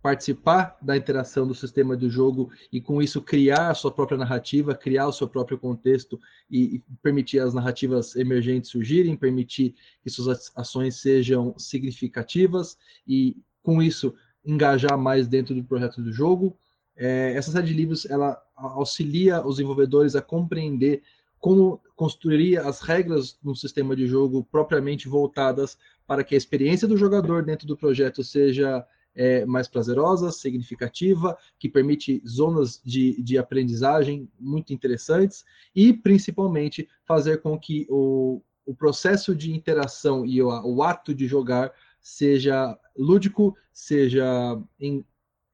participar 0.00 0.78
da 0.80 0.96
interação 0.96 1.46
do 1.46 1.54
sistema 1.54 1.96
do 1.96 2.08
jogo 2.08 2.50
e 2.72 2.80
com 2.80 3.02
isso 3.02 3.20
criar 3.20 3.70
a 3.70 3.74
sua 3.74 3.90
própria 3.90 4.16
narrativa, 4.16 4.74
criar 4.74 5.08
o 5.08 5.12
seu 5.12 5.28
próprio 5.28 5.58
contexto 5.58 6.18
e, 6.50 6.76
e 6.76 6.84
permitir 7.02 7.40
as 7.40 7.52
narrativas 7.52 8.16
emergentes 8.16 8.70
surgirem, 8.70 9.16
permitir 9.16 9.74
que 10.02 10.08
suas 10.08 10.50
ações 10.56 10.96
sejam 10.96 11.54
significativas 11.58 12.78
e 13.06 13.36
com 13.62 13.82
isso 13.82 14.14
engajar 14.44 14.96
mais 14.96 15.28
dentro 15.28 15.54
do 15.54 15.64
projeto 15.64 16.00
do 16.00 16.12
jogo. 16.12 16.56
É, 16.98 17.32
essa 17.34 17.52
série 17.52 17.68
de 17.68 17.74
livros 17.74 18.04
ela 18.06 18.42
auxilia 18.56 19.40
os 19.46 19.56
desenvolvedores 19.56 20.16
a 20.16 20.20
compreender 20.20 21.02
como 21.38 21.80
construir 21.94 22.58
as 22.58 22.80
regras 22.80 23.38
no 23.42 23.54
sistema 23.54 23.94
de 23.94 24.08
jogo 24.08 24.44
propriamente 24.50 25.08
voltadas 25.08 25.78
para 26.06 26.24
que 26.24 26.34
a 26.34 26.38
experiência 26.38 26.88
do 26.88 26.96
jogador 26.96 27.44
dentro 27.44 27.66
do 27.66 27.76
projeto 27.76 28.24
seja 28.24 28.84
é, 29.14 29.44
mais 29.46 29.68
prazerosa, 29.68 30.32
significativa, 30.32 31.36
que 31.58 31.68
permite 31.68 32.22
zonas 32.26 32.80
de, 32.84 33.20
de 33.22 33.38
aprendizagem 33.38 34.28
muito 34.38 34.72
interessantes 34.72 35.44
e, 35.74 35.92
principalmente, 35.92 36.88
fazer 37.04 37.38
com 37.38 37.58
que 37.58 37.86
o, 37.88 38.42
o 38.66 38.74
processo 38.74 39.34
de 39.34 39.52
interação 39.52 40.26
e 40.26 40.42
o, 40.42 40.48
o 40.48 40.82
ato 40.82 41.14
de 41.14 41.26
jogar 41.26 41.72
seja 42.00 42.78
lúdico, 42.96 43.56
seja 43.72 44.60
em, 44.78 45.04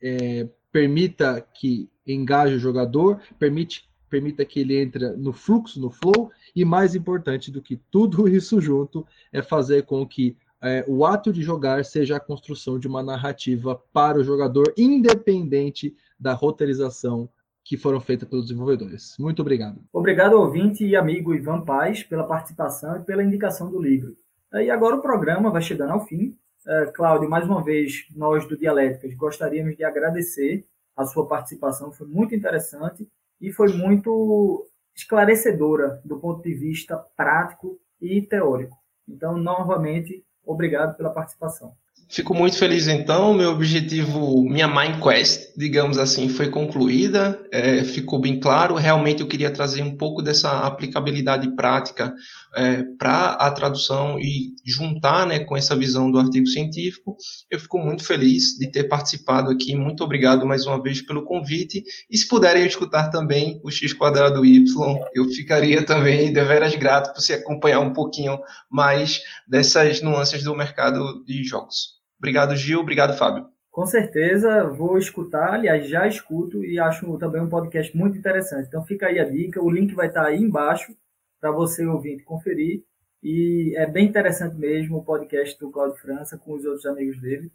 é, 0.02 0.48
permita 0.74 1.40
que 1.54 1.88
engaje 2.04 2.56
o 2.56 2.58
jogador, 2.58 3.20
permite, 3.38 3.88
permita 4.10 4.44
que 4.44 4.58
ele 4.58 4.76
entre 4.76 5.10
no 5.10 5.32
fluxo, 5.32 5.80
no 5.80 5.88
flow, 5.88 6.32
e 6.54 6.64
mais 6.64 6.96
importante 6.96 7.48
do 7.48 7.62
que 7.62 7.76
tudo 7.92 8.26
isso 8.26 8.60
junto 8.60 9.06
é 9.32 9.40
fazer 9.40 9.84
com 9.84 10.04
que 10.04 10.36
é, 10.60 10.84
o 10.88 11.06
ato 11.06 11.32
de 11.32 11.42
jogar 11.42 11.84
seja 11.84 12.16
a 12.16 12.20
construção 12.20 12.76
de 12.76 12.88
uma 12.88 13.04
narrativa 13.04 13.80
para 13.92 14.18
o 14.18 14.24
jogador, 14.24 14.74
independente 14.76 15.94
da 16.18 16.32
roteirização 16.32 17.28
que 17.62 17.76
foram 17.76 18.00
feitas 18.00 18.28
pelos 18.28 18.46
desenvolvedores. 18.46 19.14
Muito 19.16 19.42
obrigado. 19.42 19.80
Obrigado, 19.92 20.32
ouvinte 20.32 20.84
e 20.84 20.96
amigo 20.96 21.32
Ivan 21.32 21.60
Paz, 21.60 22.02
pela 22.02 22.24
participação 22.24 22.96
e 22.96 23.04
pela 23.04 23.22
indicação 23.22 23.70
do 23.70 23.80
livro. 23.80 24.16
E 24.52 24.70
agora 24.70 24.96
o 24.96 25.02
programa 25.02 25.50
vai 25.50 25.62
chegando 25.62 25.92
ao 25.92 26.04
fim. 26.04 26.36
Uh, 26.66 26.90
Cláudio, 26.94 27.28
mais 27.28 27.44
uma 27.44 27.62
vez, 27.62 28.06
nós 28.16 28.48
do 28.48 28.56
Dialéticas 28.56 29.14
gostaríamos 29.14 29.76
de 29.76 29.84
agradecer 29.84 30.66
a 30.96 31.04
sua 31.04 31.26
participação, 31.28 31.92
foi 31.92 32.06
muito 32.06 32.34
interessante 32.34 33.06
e 33.38 33.52
foi 33.52 33.70
muito 33.72 34.66
esclarecedora 34.94 36.00
do 36.04 36.18
ponto 36.18 36.42
de 36.42 36.54
vista 36.54 36.96
prático 37.14 37.78
e 38.00 38.22
teórico. 38.22 38.78
Então, 39.06 39.36
novamente, 39.36 40.24
obrigado 40.42 40.96
pela 40.96 41.10
participação. 41.10 41.76
Fico 42.14 42.32
muito 42.32 42.56
feliz 42.56 42.86
então. 42.86 43.34
Meu 43.34 43.50
objetivo, 43.50 44.40
minha 44.44 44.68
Mind 44.68 45.02
Quest, 45.02 45.52
digamos 45.56 45.98
assim, 45.98 46.28
foi 46.28 46.48
concluída. 46.48 47.44
É, 47.50 47.82
ficou 47.82 48.20
bem 48.20 48.38
claro. 48.38 48.76
Realmente 48.76 49.20
eu 49.20 49.26
queria 49.26 49.50
trazer 49.50 49.82
um 49.82 49.96
pouco 49.96 50.22
dessa 50.22 50.60
aplicabilidade 50.60 51.56
prática 51.56 52.14
é, 52.54 52.84
para 52.96 53.32
a 53.32 53.50
tradução 53.50 54.16
e 54.20 54.54
juntar 54.64 55.26
né, 55.26 55.40
com 55.40 55.56
essa 55.56 55.74
visão 55.74 56.08
do 56.08 56.20
artigo 56.20 56.46
científico. 56.46 57.16
Eu 57.50 57.58
fico 57.58 57.80
muito 57.80 58.04
feliz 58.04 58.56
de 58.56 58.70
ter 58.70 58.84
participado 58.84 59.50
aqui. 59.50 59.74
Muito 59.74 60.04
obrigado 60.04 60.46
mais 60.46 60.66
uma 60.66 60.80
vez 60.80 61.02
pelo 61.02 61.24
convite. 61.24 61.82
E 62.08 62.16
se 62.16 62.28
puderem 62.28 62.64
escutar 62.64 63.10
também 63.10 63.60
o 63.64 63.72
X 63.72 63.92
quadrado 63.92 64.46
Y, 64.46 64.64
eu 65.12 65.24
ficaria 65.30 65.84
também 65.84 66.32
deveras 66.32 66.76
grato 66.76 67.12
por 67.12 67.20
se 67.20 67.32
acompanhar 67.32 67.80
um 67.80 67.92
pouquinho 67.92 68.38
mais 68.70 69.20
dessas 69.48 70.00
nuances 70.00 70.44
do 70.44 70.54
mercado 70.54 71.24
de 71.24 71.42
jogos. 71.42 72.03
Obrigado, 72.18 72.56
Gil. 72.56 72.80
Obrigado, 72.80 73.16
Fábio. 73.16 73.46
Com 73.70 73.86
certeza 73.86 74.68
vou 74.68 74.96
escutar, 74.96 75.54
aliás, 75.54 75.88
já 75.88 76.06
escuto 76.06 76.64
e 76.64 76.78
acho 76.78 77.18
também 77.18 77.42
um 77.42 77.48
podcast 77.48 77.96
muito 77.96 78.16
interessante. 78.16 78.68
Então 78.68 78.84
fica 78.84 79.06
aí 79.06 79.18
a 79.18 79.24
dica, 79.24 79.60
o 79.60 79.68
link 79.68 79.92
vai 79.94 80.06
estar 80.06 80.24
aí 80.24 80.40
embaixo 80.40 80.94
para 81.40 81.50
você 81.50 81.84
ouvir 81.84 82.18
e 82.18 82.22
conferir. 82.22 82.84
E 83.22 83.74
é 83.76 83.86
bem 83.86 84.06
interessante 84.06 84.54
mesmo 84.54 84.98
o 84.98 85.04
podcast 85.04 85.58
do 85.58 85.70
Claudio 85.70 85.96
França 85.96 86.38
com 86.38 86.54
os 86.54 86.64
outros 86.64 86.86
amigos 86.86 87.20
dele. 87.20 87.50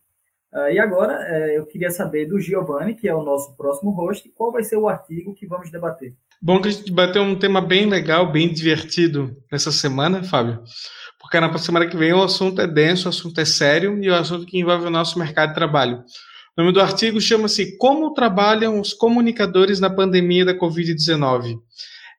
Uh, 0.51 0.71
e 0.71 0.79
agora 0.79 1.13
uh, 1.13 1.51
eu 1.51 1.65
queria 1.65 1.91
saber 1.91 2.25
do 2.25 2.39
Giovanni, 2.39 2.95
que 2.95 3.07
é 3.07 3.13
o 3.13 3.23
nosso 3.23 3.55
próximo 3.55 3.91
host, 3.91 4.27
qual 4.35 4.51
vai 4.51 4.63
ser 4.63 4.77
o 4.77 4.89
artigo 4.89 5.35
que 5.35 5.45
vamos 5.45 5.71
debater. 5.71 6.15
Bom 6.41 6.59
que 6.59 6.69
a 6.69 6.71
gente 6.71 6.85
debateu 6.85 7.21
um 7.21 7.37
tema 7.37 7.61
bem 7.61 7.87
legal, 7.87 8.31
bem 8.31 8.51
divertido 8.51 9.37
nessa 9.51 9.71
semana, 9.71 10.23
Fábio. 10.23 10.63
Porque 11.29 11.39
na 11.39 11.55
semana 11.59 11.85
que 11.85 11.95
vem 11.95 12.11
o 12.11 12.23
assunto 12.23 12.59
é 12.59 12.65
denso, 12.65 13.05
o 13.05 13.09
assunto 13.09 13.39
é 13.39 13.45
sério 13.45 14.03
e 14.03 14.09
o 14.09 14.15
assunto 14.15 14.47
que 14.47 14.57
envolve 14.57 14.87
o 14.87 14.89
nosso 14.89 15.19
mercado 15.19 15.49
de 15.49 15.53
trabalho. 15.53 16.03
O 16.57 16.61
nome 16.61 16.73
do 16.73 16.81
artigo 16.81 17.21
chama-se 17.21 17.77
Como 17.77 18.15
Trabalham 18.15 18.81
os 18.81 18.95
Comunicadores 18.95 19.79
na 19.79 19.91
Pandemia 19.91 20.43
da 20.43 20.57
Covid-19. 20.57 21.59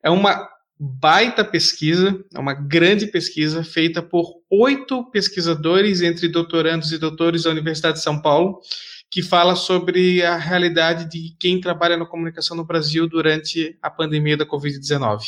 É 0.01 0.09
uma 0.09 0.47
baita 0.79 1.43
pesquisa, 1.43 2.23
é 2.33 2.39
uma 2.39 2.53
grande 2.53 3.05
pesquisa 3.05 3.65
feita 3.65 4.01
por 4.01 4.31
oito 4.49 5.03
pesquisadores, 5.11 6.01
entre 6.01 6.29
doutorandos 6.29 6.93
e 6.93 6.97
doutores 6.97 7.43
da 7.43 7.49
Universidade 7.49 7.97
de 7.97 8.03
São 8.03 8.21
Paulo, 8.21 8.61
que 9.11 9.21
fala 9.21 9.57
sobre 9.57 10.23
a 10.23 10.37
realidade 10.37 11.09
de 11.09 11.35
quem 11.37 11.59
trabalha 11.59 11.97
na 11.97 12.05
comunicação 12.05 12.55
no 12.55 12.63
Brasil 12.63 13.09
durante 13.09 13.77
a 13.81 13.89
pandemia 13.89 14.37
da 14.37 14.45
Covid-19. 14.45 15.19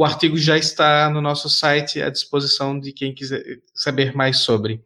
O 0.00 0.04
artigo 0.06 0.34
já 0.38 0.56
está 0.56 1.10
no 1.10 1.20
nosso 1.20 1.50
site 1.50 2.00
à 2.00 2.08
disposição 2.08 2.80
de 2.80 2.90
quem 2.90 3.12
quiser 3.12 3.58
saber 3.74 4.16
mais 4.16 4.38
sobre. 4.38 4.82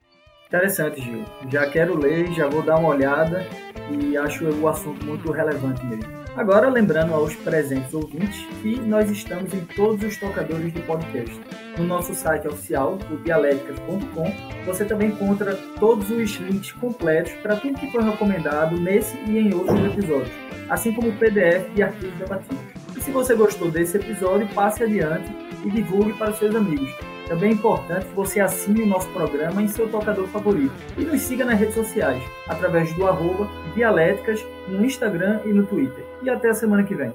Interessante, 0.48 1.00
Gil. 1.00 1.24
Já 1.52 1.70
quero 1.70 1.96
ler, 1.96 2.34
já 2.34 2.48
vou 2.48 2.62
dar 2.62 2.78
uma 2.78 2.88
olhada 2.88 3.46
e 3.92 4.16
acho 4.16 4.44
o 4.44 4.66
assunto 4.66 5.06
muito 5.06 5.30
relevante 5.30 5.86
mesmo. 5.86 6.04
Agora, 6.34 6.68
lembrando 6.68 7.14
aos 7.14 7.32
presentes 7.36 7.94
ouvintes 7.94 8.44
que 8.60 8.74
nós 8.80 9.08
estamos 9.08 9.54
em 9.54 9.64
todos 9.76 10.04
os 10.04 10.16
tocadores 10.16 10.74
de 10.74 10.82
podcast. 10.82 11.40
No 11.78 11.84
nosso 11.84 12.12
site 12.12 12.48
oficial, 12.48 12.98
o 13.08 13.16
dialéticas.com, 13.18 14.64
você 14.66 14.84
também 14.84 15.10
encontra 15.10 15.54
todos 15.78 16.10
os 16.10 16.34
links 16.38 16.72
completos 16.72 17.34
para 17.34 17.54
tudo 17.54 17.78
que 17.78 17.88
foi 17.92 18.02
recomendado 18.02 18.80
nesse 18.80 19.16
e 19.28 19.38
em 19.38 19.54
outros 19.54 19.78
episódios, 19.92 20.34
assim 20.68 20.92
como 20.92 21.10
o 21.10 21.16
PDF 21.16 21.70
e 21.76 21.84
artigos 21.84 22.18
debatidos. 22.18 22.73
Se 23.04 23.10
você 23.10 23.34
gostou 23.34 23.70
desse 23.70 23.98
episódio, 23.98 24.48
passe 24.54 24.82
adiante 24.82 25.30
e 25.62 25.70
divulgue 25.70 26.14
para 26.14 26.32
seus 26.32 26.54
amigos. 26.54 26.90
Também 27.28 27.50
é 27.50 27.52
importante 27.52 28.06
que 28.06 28.14
você 28.14 28.40
assine 28.40 28.80
o 28.80 28.86
nosso 28.86 29.08
programa 29.10 29.62
em 29.62 29.68
seu 29.68 29.90
tocador 29.90 30.26
favorito 30.28 30.72
e 30.96 31.02
nos 31.04 31.20
siga 31.20 31.44
nas 31.44 31.60
redes 31.60 31.74
sociais, 31.74 32.22
através 32.48 32.94
do 32.94 33.06
arroba 33.06 33.46
Dialéticas 33.74 34.42
no 34.68 34.82
Instagram 34.82 35.40
e 35.44 35.52
no 35.52 35.66
Twitter. 35.66 36.02
E 36.22 36.30
até 36.30 36.48
a 36.48 36.54
semana 36.54 36.82
que 36.82 36.94
vem. 36.94 37.12